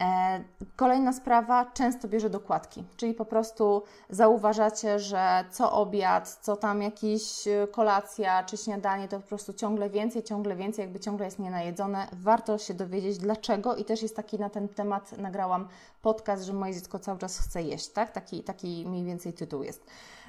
E, 0.00 0.44
kolejna 0.76 1.12
sprawa, 1.12 1.64
często 1.64 2.08
bierze 2.08 2.30
dokładki, 2.30 2.84
czyli 2.96 3.14
po 3.14 3.24
prostu 3.24 3.82
zauważacie, 4.10 4.98
że 4.98 5.44
co 5.50 5.72
obiad, 5.72 6.38
co 6.42 6.56
tam 6.56 6.82
jakiś 6.82 7.48
e, 7.48 7.68
kolacja 7.68 8.44
czy 8.44 8.56
śniadanie, 8.56 9.08
to 9.08 9.20
po 9.20 9.28
prostu 9.28 9.52
ciągle 9.52 9.90
więcej, 9.90 10.22
ciągle 10.22 10.56
więcej, 10.56 10.82
jakby 10.82 11.00
ciągle 11.00 11.24
jest 11.24 11.38
nienajedzone. 11.38 12.08
Warto 12.12 12.58
się 12.58 12.74
dowiedzieć 12.74 13.18
dlaczego 13.18 13.76
i 13.76 13.84
też 13.84 14.02
jest 14.02 14.16
taki 14.16 14.38
na 14.38 14.50
ten 14.50 14.68
temat, 14.68 15.18
nagrałam 15.18 15.68
podcast, 16.02 16.44
że 16.44 16.52
moje 16.52 16.74
dziecko 16.74 16.98
cały 16.98 17.18
czas 17.18 17.38
chce 17.38 17.62
jeść, 17.62 17.88
tak? 17.88 18.12
Taki, 18.12 18.42
taki 18.42 18.84
mniej 18.88 19.04
więcej 19.04 19.32
tytuł 19.32 19.62
jest. 19.62 19.86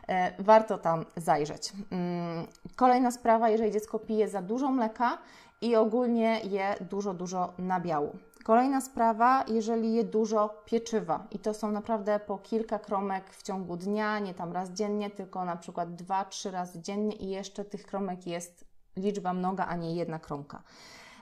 E, 0.08 0.44
warto 0.44 0.78
tam 0.78 1.06
zajrzeć. 1.18 1.74
Mm, 1.92 2.48
kolejna 2.76 3.12
sprawa, 3.12 3.50
jeżeli 3.50 3.72
dziecko 3.72 4.00
pije 4.00 4.30
za 4.30 4.42
dużo 4.42 4.72
mleka 4.72 5.18
i 5.62 5.76
ogólnie 5.76 6.40
je 6.44 6.76
dużo, 6.82 7.14
dużo 7.14 7.54
nabiału. 7.58 8.18
Kolejna 8.48 8.82
sprawa, 8.82 9.44
jeżeli 9.48 9.94
je 9.94 10.04
dużo 10.04 10.50
pieczywa. 10.66 11.28
I 11.32 11.40
to 11.40 11.54
są 11.54 11.72
naprawdę 11.72 12.20
po 12.20 12.38
kilka 12.38 12.80
kromek 12.80 13.34
w 13.34 13.44
ciągu 13.44 13.78
dnia, 13.78 14.20
nie 14.20 14.34
tam 14.34 14.52
raz 14.52 14.70
dziennie, 14.70 15.10
tylko 15.10 15.46
na 15.46 15.56
przykład 15.56 15.96
dwa, 15.96 16.26
trzy 16.26 16.52
razy 16.52 16.82
dziennie 16.82 17.16
i 17.16 17.30
jeszcze 17.30 17.66
tych 17.66 17.86
kromek 17.86 18.28
jest 18.28 18.66
liczba 18.98 19.34
mnoga, 19.34 19.66
a 19.66 19.76
nie 19.76 19.96
jedna 19.96 20.20
kromka. 20.20 20.64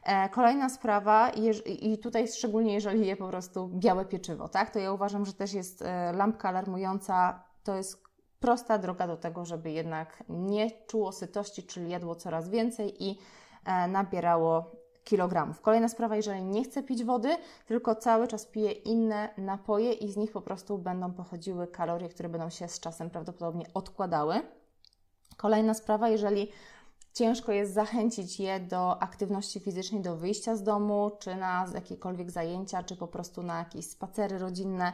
E, 0.04 0.30
kolejna 0.30 0.70
sprawa, 0.70 1.30
i 1.66 1.98
tutaj 1.98 2.28
szczególnie 2.28 2.74
jeżeli 2.74 3.08
je 3.08 3.16
po 3.16 3.28
prostu 3.28 3.70
białe 3.74 4.06
pieczywo, 4.06 4.50
tak, 4.50 4.70
to 4.70 4.80
ja 4.80 4.92
uważam, 4.92 5.26
że 5.26 5.34
też 5.34 5.54
jest 5.54 5.82
e, 5.82 6.14
lampka 6.14 6.50
alarmująca, 6.50 7.44
to 7.64 7.76
jest 7.76 8.04
prosta 8.40 8.78
droga 8.78 9.08
do 9.08 9.18
tego, 9.18 9.46
żeby 9.46 9.72
jednak 9.72 10.24
nie 10.30 10.72
czuło 10.88 11.12
sytości, 11.12 11.64
czyli 11.64 11.90
jadło 11.90 12.16
coraz 12.16 12.50
więcej 12.50 13.04
i 13.04 13.20
e, 13.66 13.88
nabierało 13.88 14.75
kilogramów. 15.06 15.62
Kolejna 15.62 15.90
sprawa, 15.90 16.16
jeżeli 16.16 16.44
nie 16.44 16.64
chce 16.64 16.84
pić 16.84 17.04
wody, 17.04 17.38
tylko 17.66 17.96
cały 17.96 18.28
czas 18.28 18.46
pije 18.46 18.72
inne 18.72 19.30
napoje 19.38 19.94
i 19.94 20.12
z 20.12 20.18
nich 20.18 20.32
po 20.32 20.42
prostu 20.42 20.78
będą 20.78 21.14
pochodziły 21.14 21.68
kalorie, 21.68 22.10
które 22.10 22.30
będą 22.30 22.50
się 22.50 22.68
z 22.68 22.80
czasem 22.80 23.10
prawdopodobnie 23.10 23.66
odkładały. 23.74 24.36
Kolejna 25.38 25.74
sprawa, 25.74 26.10
jeżeli 26.10 26.52
ciężko 27.14 27.52
jest 27.52 27.74
zachęcić 27.74 28.40
je 28.40 28.60
do 28.60 29.02
aktywności 29.02 29.60
fizycznej, 29.60 30.02
do 30.02 30.16
wyjścia 30.16 30.56
z 30.56 30.64
domu, 30.64 31.12
czy 31.20 31.36
na 31.36 31.66
jakiekolwiek 31.74 32.32
zajęcia, 32.32 32.84
czy 32.84 32.96
po 32.96 33.08
prostu 33.08 33.44
na 33.44 33.60
jakieś 33.60 33.86
spacery 33.86 34.38
rodzinne, 34.38 34.94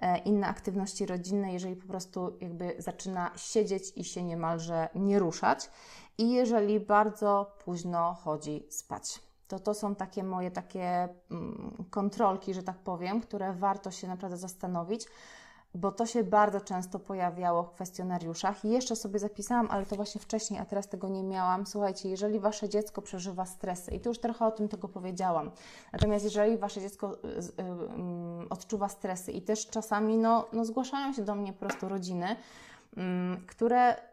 e, 0.00 0.18
inne 0.18 0.46
aktywności 0.46 1.06
rodzinne, 1.06 1.52
jeżeli 1.52 1.76
po 1.76 1.86
prostu 1.88 2.36
jakby 2.40 2.74
zaczyna 2.78 3.30
siedzieć 3.36 3.92
i 3.96 4.04
się 4.04 4.22
niemalże 4.22 4.88
nie 4.94 5.18
ruszać 5.18 5.70
i 6.18 6.30
jeżeli 6.30 6.80
bardzo 6.80 7.56
późno 7.64 8.14
chodzi 8.14 8.66
spać 8.70 9.29
to 9.50 9.58
to 9.58 9.74
są 9.74 9.94
takie 9.94 10.24
moje 10.24 10.50
takie 10.50 11.08
mm, 11.30 11.84
kontrolki, 11.90 12.54
że 12.54 12.62
tak 12.62 12.78
powiem, 12.78 13.20
które 13.20 13.52
warto 13.52 13.90
się 13.90 14.08
naprawdę 14.08 14.36
zastanowić, 14.36 15.06
bo 15.74 15.92
to 15.92 16.06
się 16.06 16.24
bardzo 16.24 16.60
często 16.60 16.98
pojawiało 16.98 17.62
w 17.62 17.70
kwestionariuszach. 17.70 18.64
I 18.64 18.70
jeszcze 18.70 18.96
sobie 18.96 19.18
zapisałam, 19.18 19.68
ale 19.70 19.86
to 19.86 19.96
właśnie 19.96 20.20
wcześniej, 20.20 20.60
a 20.60 20.64
teraz 20.64 20.88
tego 20.88 21.08
nie 21.08 21.22
miałam. 21.22 21.66
Słuchajcie, 21.66 22.08
jeżeli 22.08 22.40
Wasze 22.40 22.68
dziecko 22.68 23.02
przeżywa 23.02 23.46
stresy, 23.46 23.90
i 23.90 24.00
tu 24.00 24.08
już 24.08 24.18
trochę 24.18 24.46
o 24.46 24.50
tym 24.50 24.68
tego 24.68 24.88
powiedziałam, 24.88 25.50
natomiast 25.92 26.24
jeżeli 26.24 26.58
Wasze 26.58 26.80
dziecko 26.80 27.14
y, 27.24 27.28
y, 27.28 27.62
y, 28.42 28.48
odczuwa 28.50 28.88
stresy 28.88 29.32
i 29.32 29.42
też 29.42 29.66
czasami 29.66 30.18
no, 30.18 30.48
no 30.52 30.64
zgłaszają 30.64 31.12
się 31.12 31.24
do 31.24 31.34
mnie 31.34 31.52
po 31.52 31.58
prostu 31.58 31.88
rodziny, 31.88 32.36
mm, 32.96 33.46
które 33.46 34.09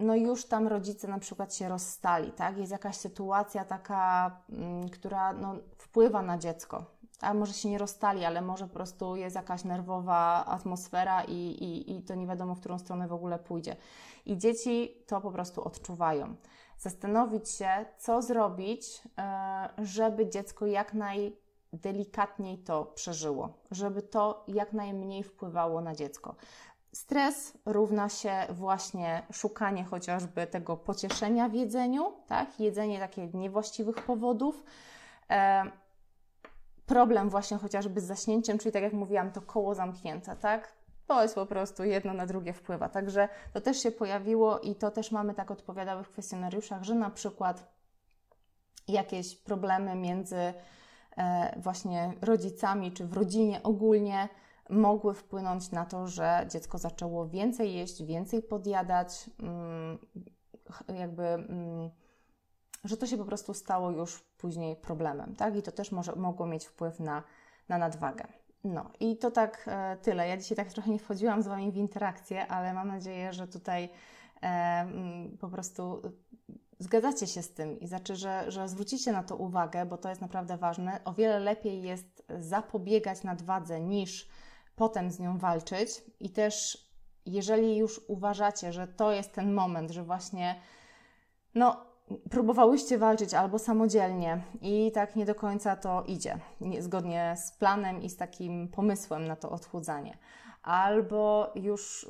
no 0.00 0.16
już 0.16 0.44
tam 0.44 0.68
rodzice 0.68 1.08
na 1.08 1.18
przykład 1.18 1.54
się 1.54 1.68
rozstali, 1.68 2.32
tak? 2.32 2.58
Jest 2.58 2.72
jakaś 2.72 2.96
sytuacja 2.96 3.64
taka, 3.64 4.36
mm, 4.50 4.88
która 4.88 5.32
no, 5.32 5.54
wpływa 5.78 6.22
na 6.22 6.38
dziecko. 6.38 6.84
A 7.20 7.34
może 7.34 7.52
się 7.52 7.68
nie 7.68 7.78
rozstali, 7.78 8.24
ale 8.24 8.42
może 8.42 8.66
po 8.66 8.74
prostu 8.74 9.16
jest 9.16 9.36
jakaś 9.36 9.64
nerwowa 9.64 10.44
atmosfera 10.46 11.24
i, 11.24 11.32
i, 11.32 11.96
i 11.96 12.02
to 12.02 12.14
nie 12.14 12.26
wiadomo, 12.26 12.54
w 12.54 12.60
którą 12.60 12.78
stronę 12.78 13.08
w 13.08 13.12
ogóle 13.12 13.38
pójdzie. 13.38 13.76
I 14.26 14.38
dzieci 14.38 15.04
to 15.06 15.20
po 15.20 15.30
prostu 15.30 15.64
odczuwają. 15.64 16.34
Zastanowić 16.78 17.50
się, 17.50 17.86
co 17.98 18.22
zrobić, 18.22 19.02
e, 19.18 19.68
żeby 19.78 20.28
dziecko 20.28 20.66
jak 20.66 20.94
najdelikatniej 20.94 22.58
to 22.58 22.84
przeżyło, 22.84 23.48
żeby 23.70 24.02
to 24.02 24.44
jak 24.48 24.72
najmniej 24.72 25.22
wpływało 25.22 25.80
na 25.80 25.94
dziecko. 25.94 26.34
Stres 26.92 27.58
równa 27.66 28.08
się 28.08 28.46
właśnie 28.50 29.22
szukanie 29.32 29.84
chociażby 29.84 30.46
tego 30.46 30.76
pocieszenia 30.76 31.48
w 31.48 31.54
jedzeniu, 31.54 32.12
tak? 32.26 32.60
Jedzenie 32.60 32.98
takich 32.98 33.34
niewłaściwych 33.34 33.96
powodów. 33.96 34.64
E, 35.30 35.64
problem 36.86 37.30
właśnie 37.30 37.56
chociażby 37.56 38.00
z 38.00 38.04
zaśnięciem, 38.04 38.58
czyli 38.58 38.72
tak 38.72 38.82
jak 38.82 38.92
mówiłam, 38.92 39.32
to 39.32 39.42
koło 39.42 39.74
zamknięte, 39.74 40.36
tak? 40.36 40.72
To 41.06 41.22
jest 41.22 41.34
po 41.34 41.46
prostu 41.46 41.84
jedno 41.84 42.14
na 42.14 42.26
drugie 42.26 42.52
wpływa. 42.52 42.88
Także 42.88 43.28
to 43.52 43.60
też 43.60 43.82
się 43.82 43.90
pojawiło 43.90 44.58
i 44.58 44.74
to 44.74 44.90
też 44.90 45.12
mamy 45.12 45.34
tak 45.34 45.50
odpowiadały 45.50 46.04
w 46.04 46.08
kwestionariuszach, 46.08 46.82
że 46.82 46.94
na 46.94 47.10
przykład 47.10 47.72
jakieś 48.88 49.36
problemy 49.36 49.94
między 49.94 50.54
e, 51.16 51.60
właśnie 51.60 52.12
rodzicami 52.22 52.92
czy 52.92 53.06
w 53.06 53.12
rodzinie 53.12 53.62
ogólnie 53.62 54.28
mogły 54.70 55.14
wpłynąć 55.14 55.70
na 55.70 55.84
to, 55.84 56.06
że 56.06 56.46
dziecko 56.50 56.78
zaczęło 56.78 57.28
więcej 57.28 57.74
jeść, 57.74 58.02
więcej 58.02 58.42
podjadać, 58.42 59.30
mm, 59.42 59.98
jakby, 60.98 61.26
mm, 61.26 61.90
że 62.84 62.96
to 62.96 63.06
się 63.06 63.16
po 63.16 63.24
prostu 63.24 63.54
stało 63.54 63.90
już 63.90 64.20
później 64.20 64.76
problemem, 64.76 65.36
tak? 65.36 65.56
I 65.56 65.62
to 65.62 65.72
też 65.72 65.92
może, 65.92 66.16
mogło 66.16 66.46
mieć 66.46 66.66
wpływ 66.66 67.00
na, 67.00 67.22
na 67.68 67.78
nadwagę. 67.78 68.24
No 68.64 68.90
i 69.00 69.16
to 69.16 69.30
tak 69.30 69.64
e, 69.66 69.96
tyle. 70.02 70.28
Ja 70.28 70.36
dzisiaj 70.36 70.56
tak 70.56 70.68
trochę 70.68 70.90
nie 70.90 70.98
wchodziłam 70.98 71.42
z 71.42 71.46
Wami 71.46 71.72
w 71.72 71.76
interakcję, 71.76 72.46
ale 72.46 72.74
mam 72.74 72.88
nadzieję, 72.88 73.32
że 73.32 73.48
tutaj 73.48 73.88
e, 74.42 74.46
mm, 74.46 75.38
po 75.38 75.48
prostu 75.48 76.02
zgadzacie 76.78 77.26
się 77.26 77.42
z 77.42 77.54
tym 77.54 77.80
i 77.80 77.86
znaczy, 77.86 78.16
że, 78.16 78.44
że 78.50 78.68
zwrócicie 78.68 79.12
na 79.12 79.22
to 79.22 79.36
uwagę, 79.36 79.86
bo 79.86 79.98
to 79.98 80.08
jest 80.08 80.20
naprawdę 80.20 80.56
ważne. 80.56 81.00
O 81.04 81.12
wiele 81.12 81.38
lepiej 81.38 81.82
jest 81.82 82.24
zapobiegać 82.38 83.22
nadwadze 83.22 83.80
niż 83.80 84.28
potem 84.80 85.10
z 85.10 85.18
nią 85.18 85.38
walczyć 85.38 86.04
i 86.20 86.30
też 86.30 86.78
jeżeli 87.26 87.76
już 87.76 88.00
uważacie, 88.08 88.72
że 88.72 88.88
to 88.88 89.12
jest 89.12 89.32
ten 89.32 89.52
moment, 89.52 89.90
że 89.90 90.04
właśnie 90.04 90.60
no, 91.54 91.76
próbowałyście 92.30 92.98
walczyć 92.98 93.34
albo 93.34 93.58
samodzielnie 93.58 94.42
i 94.60 94.92
tak 94.94 95.16
nie 95.16 95.26
do 95.26 95.34
końca 95.34 95.76
to 95.76 96.04
idzie, 96.06 96.38
nie, 96.60 96.82
zgodnie 96.82 97.34
z 97.36 97.52
planem 97.52 98.02
i 98.02 98.10
z 98.10 98.16
takim 98.16 98.68
pomysłem 98.68 99.28
na 99.28 99.36
to 99.36 99.50
odchudzanie. 99.50 100.18
Albo 100.62 101.52
już 101.54 102.06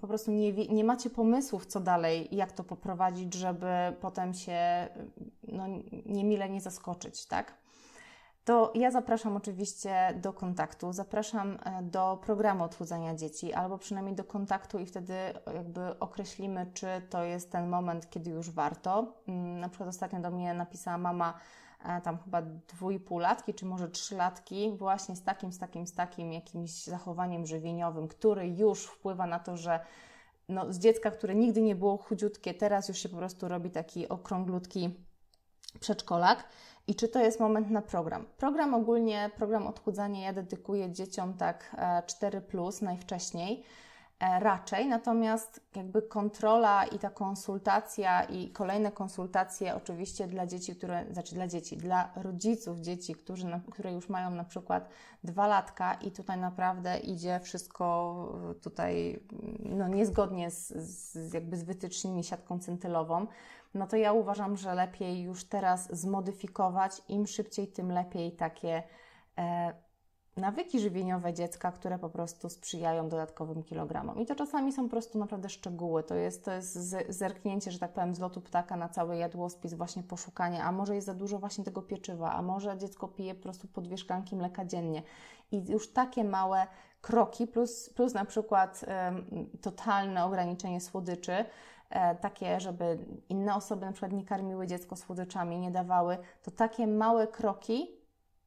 po 0.00 0.06
prostu 0.06 0.30
nie, 0.30 0.52
nie 0.52 0.84
macie 0.84 1.10
pomysłów, 1.10 1.66
co 1.66 1.80
dalej, 1.80 2.28
jak 2.32 2.52
to 2.52 2.64
poprowadzić, 2.64 3.34
żeby 3.34 3.96
potem 4.00 4.34
się 4.34 4.88
no, 5.48 5.64
niemile 6.06 6.48
nie 6.48 6.60
zaskoczyć, 6.60 7.26
tak? 7.26 7.61
To 8.44 8.72
ja 8.74 8.90
zapraszam 8.90 9.36
oczywiście 9.36 10.14
do 10.22 10.32
kontaktu, 10.32 10.92
zapraszam 10.92 11.58
e, 11.64 11.82
do 11.82 12.18
programu 12.24 12.64
odchudzania 12.64 13.14
dzieci, 13.14 13.52
albo 13.52 13.78
przynajmniej 13.78 14.16
do 14.16 14.24
kontaktu 14.24 14.78
i 14.78 14.86
wtedy 14.86 15.14
jakby 15.54 15.98
określimy, 15.98 16.66
czy 16.74 16.86
to 17.10 17.24
jest 17.24 17.52
ten 17.52 17.68
moment, 17.68 18.10
kiedy 18.10 18.30
już 18.30 18.50
warto. 18.50 19.14
Mm, 19.28 19.60
na 19.60 19.68
przykład 19.68 19.88
ostatnio 19.88 20.20
do 20.20 20.30
mnie 20.30 20.54
napisała 20.54 20.98
mama, 20.98 21.34
e, 21.84 22.00
tam 22.00 22.18
chyba 22.18 22.42
dwójpółlatki, 22.42 23.54
czy 23.54 23.66
może 23.66 23.88
trzylatki, 23.88 24.76
właśnie 24.78 25.16
z 25.16 25.22
takim, 25.22 25.52
z 25.52 25.58
takim, 25.58 25.86
z 25.86 25.94
takim 25.94 26.32
jakimś 26.32 26.84
zachowaniem 26.84 27.46
żywieniowym, 27.46 28.08
który 28.08 28.48
już 28.48 28.84
wpływa 28.84 29.26
na 29.26 29.38
to, 29.38 29.56
że 29.56 29.80
no, 30.48 30.72
z 30.72 30.78
dziecka, 30.78 31.10
które 31.10 31.34
nigdy 31.34 31.62
nie 31.62 31.74
było 31.74 31.96
chudziutkie, 31.96 32.54
teraz 32.54 32.88
już 32.88 32.98
się 32.98 33.08
po 33.08 33.16
prostu 33.16 33.48
robi 33.48 33.70
taki 33.70 34.08
okrąglutki 34.08 34.94
przedszkolak 35.80 36.44
i 36.86 36.94
czy 36.94 37.08
to 37.08 37.20
jest 37.20 37.40
moment 37.40 37.70
na 37.70 37.82
program. 37.82 38.26
Program 38.38 38.74
ogólnie, 38.74 39.30
program 39.36 39.66
odchudzania 39.66 40.20
ja 40.20 40.32
dedykuję 40.32 40.92
dzieciom 40.92 41.34
tak 41.34 41.76
4 42.06 42.38
e, 42.38 42.40
plus 42.40 42.82
najwcześniej 42.82 43.64
raczej, 44.40 44.86
natomiast 44.86 45.60
jakby 45.76 46.02
kontrola 46.02 46.84
i 46.84 46.98
ta 46.98 47.10
konsultacja 47.10 48.24
i 48.24 48.50
kolejne 48.50 48.92
konsultacje 48.92 49.74
oczywiście 49.74 50.26
dla 50.26 50.46
dzieci, 50.46 50.76
które, 50.76 51.04
znaczy 51.10 51.34
dla 51.34 51.46
dzieci, 51.46 51.76
dla 51.76 52.12
rodziców 52.16 52.78
dzieci, 52.80 53.14
którzy, 53.14 53.60
które 53.72 53.92
już 53.92 54.08
mają 54.08 54.30
na 54.30 54.44
przykład 54.44 54.88
dwa 55.24 55.46
latka 55.46 55.94
i 55.94 56.10
tutaj 56.10 56.38
naprawdę 56.38 56.98
idzie 56.98 57.40
wszystko 57.40 58.38
tutaj 58.62 59.20
no, 59.58 59.88
niezgodnie 59.88 60.50
z, 60.50 60.68
z 61.14 61.32
jakby 61.32 61.56
z 61.56 61.62
wytycznymi 61.62 62.24
siatką 62.24 62.58
centylową, 62.58 63.26
no 63.74 63.86
to 63.86 63.96
ja 63.96 64.12
uważam, 64.12 64.56
że 64.56 64.74
lepiej 64.74 65.22
już 65.22 65.44
teraz 65.44 65.96
zmodyfikować, 65.96 67.02
im 67.08 67.26
szybciej, 67.26 67.68
tym 67.68 67.92
lepiej 67.92 68.32
takie 68.32 68.82
e, 69.38 69.72
nawyki 70.36 70.80
żywieniowe 70.80 71.32
dziecka, 71.32 71.72
które 71.72 71.98
po 71.98 72.08
prostu 72.08 72.48
sprzyjają 72.48 73.08
dodatkowym 73.08 73.62
kilogramom. 73.62 74.20
I 74.20 74.26
to 74.26 74.34
czasami 74.34 74.72
są 74.72 74.82
po 74.82 74.90
prostu 74.90 75.18
naprawdę 75.18 75.48
szczegóły. 75.48 76.02
To 76.02 76.14
jest, 76.14 76.44
to 76.44 76.52
jest 76.52 76.96
zerknięcie, 77.08 77.70
że 77.70 77.78
tak 77.78 77.92
powiem, 77.92 78.14
z 78.14 78.18
lotu 78.18 78.40
ptaka 78.40 78.76
na 78.76 78.88
cały 78.88 79.16
jadłospis, 79.16 79.74
właśnie 79.74 80.02
poszukanie, 80.02 80.64
a 80.64 80.72
może 80.72 80.94
jest 80.94 81.06
za 81.06 81.14
dużo 81.14 81.38
właśnie 81.38 81.64
tego 81.64 81.82
pieczywa, 81.82 82.32
a 82.32 82.42
może 82.42 82.78
dziecko 82.78 83.08
pije 83.08 83.34
po 83.34 83.42
prostu 83.42 83.68
po 83.68 83.80
dwie 83.80 83.98
szklanki 83.98 84.36
mleka 84.36 84.64
dziennie. 84.64 85.02
I 85.52 85.70
już 85.70 85.92
takie 85.92 86.24
małe 86.24 86.66
kroki, 87.00 87.46
plus, 87.46 87.90
plus 87.90 88.14
na 88.14 88.24
przykład 88.24 88.84
totalne 89.60 90.24
ograniczenie 90.24 90.80
słodyczy, 90.80 91.44
E, 91.92 92.14
takie, 92.14 92.60
żeby 92.60 92.98
inne 93.28 93.54
osoby 93.54 93.86
na 93.86 93.92
przykład 93.92 94.12
nie 94.12 94.24
karmiły 94.24 94.66
dziecko 94.66 94.96
słodyczami, 94.96 95.58
nie 95.58 95.70
dawały, 95.70 96.18
to 96.42 96.50
takie 96.50 96.86
małe 96.86 97.26
kroki 97.26 97.90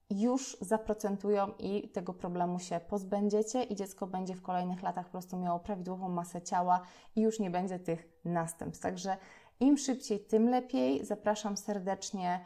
już 0.09 0.57
zaprocentują 0.61 1.51
i 1.59 1.89
tego 1.89 2.13
problemu 2.13 2.59
się 2.59 2.79
pozbędziecie 2.79 3.63
i 3.63 3.75
dziecko 3.75 4.07
będzie 4.07 4.35
w 4.35 4.41
kolejnych 4.41 4.83
latach 4.83 5.05
po 5.05 5.11
prostu 5.11 5.37
miało 5.37 5.59
prawidłową 5.59 6.09
masę 6.09 6.41
ciała 6.41 6.81
i 7.15 7.21
już 7.21 7.39
nie 7.39 7.49
będzie 7.49 7.79
tych 7.79 8.07
następstw. 8.25 8.83
Także 8.83 9.17
im 9.59 9.77
szybciej, 9.77 10.19
tym 10.19 10.49
lepiej. 10.49 11.05
Zapraszam 11.05 11.57
serdecznie 11.57 12.39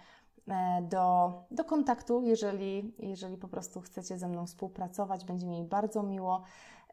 e, 0.48 0.82
do, 0.82 1.34
do 1.52 1.63
kontaktu, 1.63 2.22
jeżeli, 2.22 2.95
jeżeli 3.00 3.38
po 3.38 3.48
prostu 3.48 3.82
chcecie 3.82 4.17
ze 4.17 4.28
mną 4.28 4.45
współpracować. 4.45 5.26
Będzie 5.26 5.48
mi 5.48 5.63
bardzo 5.63 6.04
miło. 6.04 6.43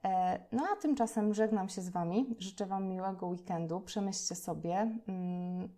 E, 0.05 0.41
no 0.53 0.65
a 0.73 0.77
tymczasem 0.77 1.35
żegnam 1.35 1.69
się 1.69 1.83
z 1.83 1.89
Wami. 1.89 2.37
Życzę 2.39 2.67
Wam 2.67 2.89
miłego 2.89 3.27
weekendu. 3.27 3.81
Przemyślcie 3.81 4.35
sobie 4.35 4.99
mm, 5.09 5.69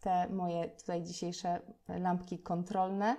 te 0.00 0.28
moje 0.28 0.68
tutaj 0.68 1.02
dzisiejsze 1.02 1.60
lampki 1.88 2.38
kontrolne 2.38 3.16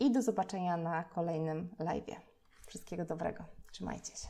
i 0.00 0.12
do 0.12 0.22
zobaczenia 0.22 0.76
na 0.76 1.04
kolejnym 1.04 1.74
live. 1.78 2.20
Wszystkiego 2.66 3.04
dobrego. 3.04 3.44
Trzymajcie 3.72 4.16
się. 4.16 4.28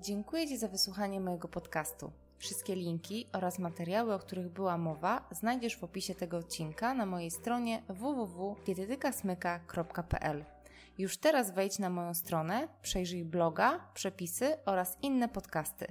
Dziękuję 0.00 0.48
Ci 0.48 0.58
za 0.58 0.68
wysłuchanie 0.68 1.20
mojego 1.20 1.48
podcastu. 1.48 2.12
Wszystkie 2.38 2.76
linki 2.76 3.28
oraz 3.32 3.58
materiały, 3.58 4.14
o 4.14 4.18
których 4.18 4.48
była 4.48 4.78
mowa, 4.78 5.28
znajdziesz 5.30 5.76
w 5.76 5.84
opisie 5.84 6.14
tego 6.14 6.36
odcinka 6.36 6.94
na 6.94 7.06
mojej 7.06 7.30
stronie 7.30 7.82
www.dietetykasmyka.pl. 7.88 10.44
Już 10.98 11.18
teraz 11.18 11.50
wejdź 11.50 11.78
na 11.78 11.90
moją 11.90 12.14
stronę, 12.14 12.68
przejrzyj 12.82 13.24
bloga, 13.24 13.80
przepisy 13.94 14.56
oraz 14.66 14.98
inne 15.02 15.28
podcasty. 15.28 15.86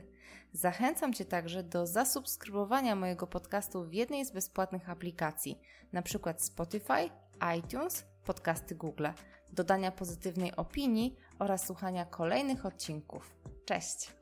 Zachęcam 0.54 1.14
Cię 1.14 1.26
także 1.26 1.64
do 1.64 1.88
zasubskrybowania 1.88 2.96
mojego 2.96 3.28
podcastu 3.28 3.86
w 3.86 3.94
jednej 3.94 4.26
z 4.26 4.32
bezpłatnych 4.32 4.90
aplikacji, 4.90 5.60
np. 5.94 6.34
Spotify, 6.38 7.10
iTunes, 7.58 8.06
podcasty 8.26 8.76
Google, 8.76 9.08
dodania 9.54 9.92
pozytywnej 9.92 10.56
opinii 10.56 11.16
oraz 11.40 11.66
słuchania 11.66 12.06
kolejnych 12.06 12.66
odcinków. 12.66 13.36
Cześć! 13.66 14.19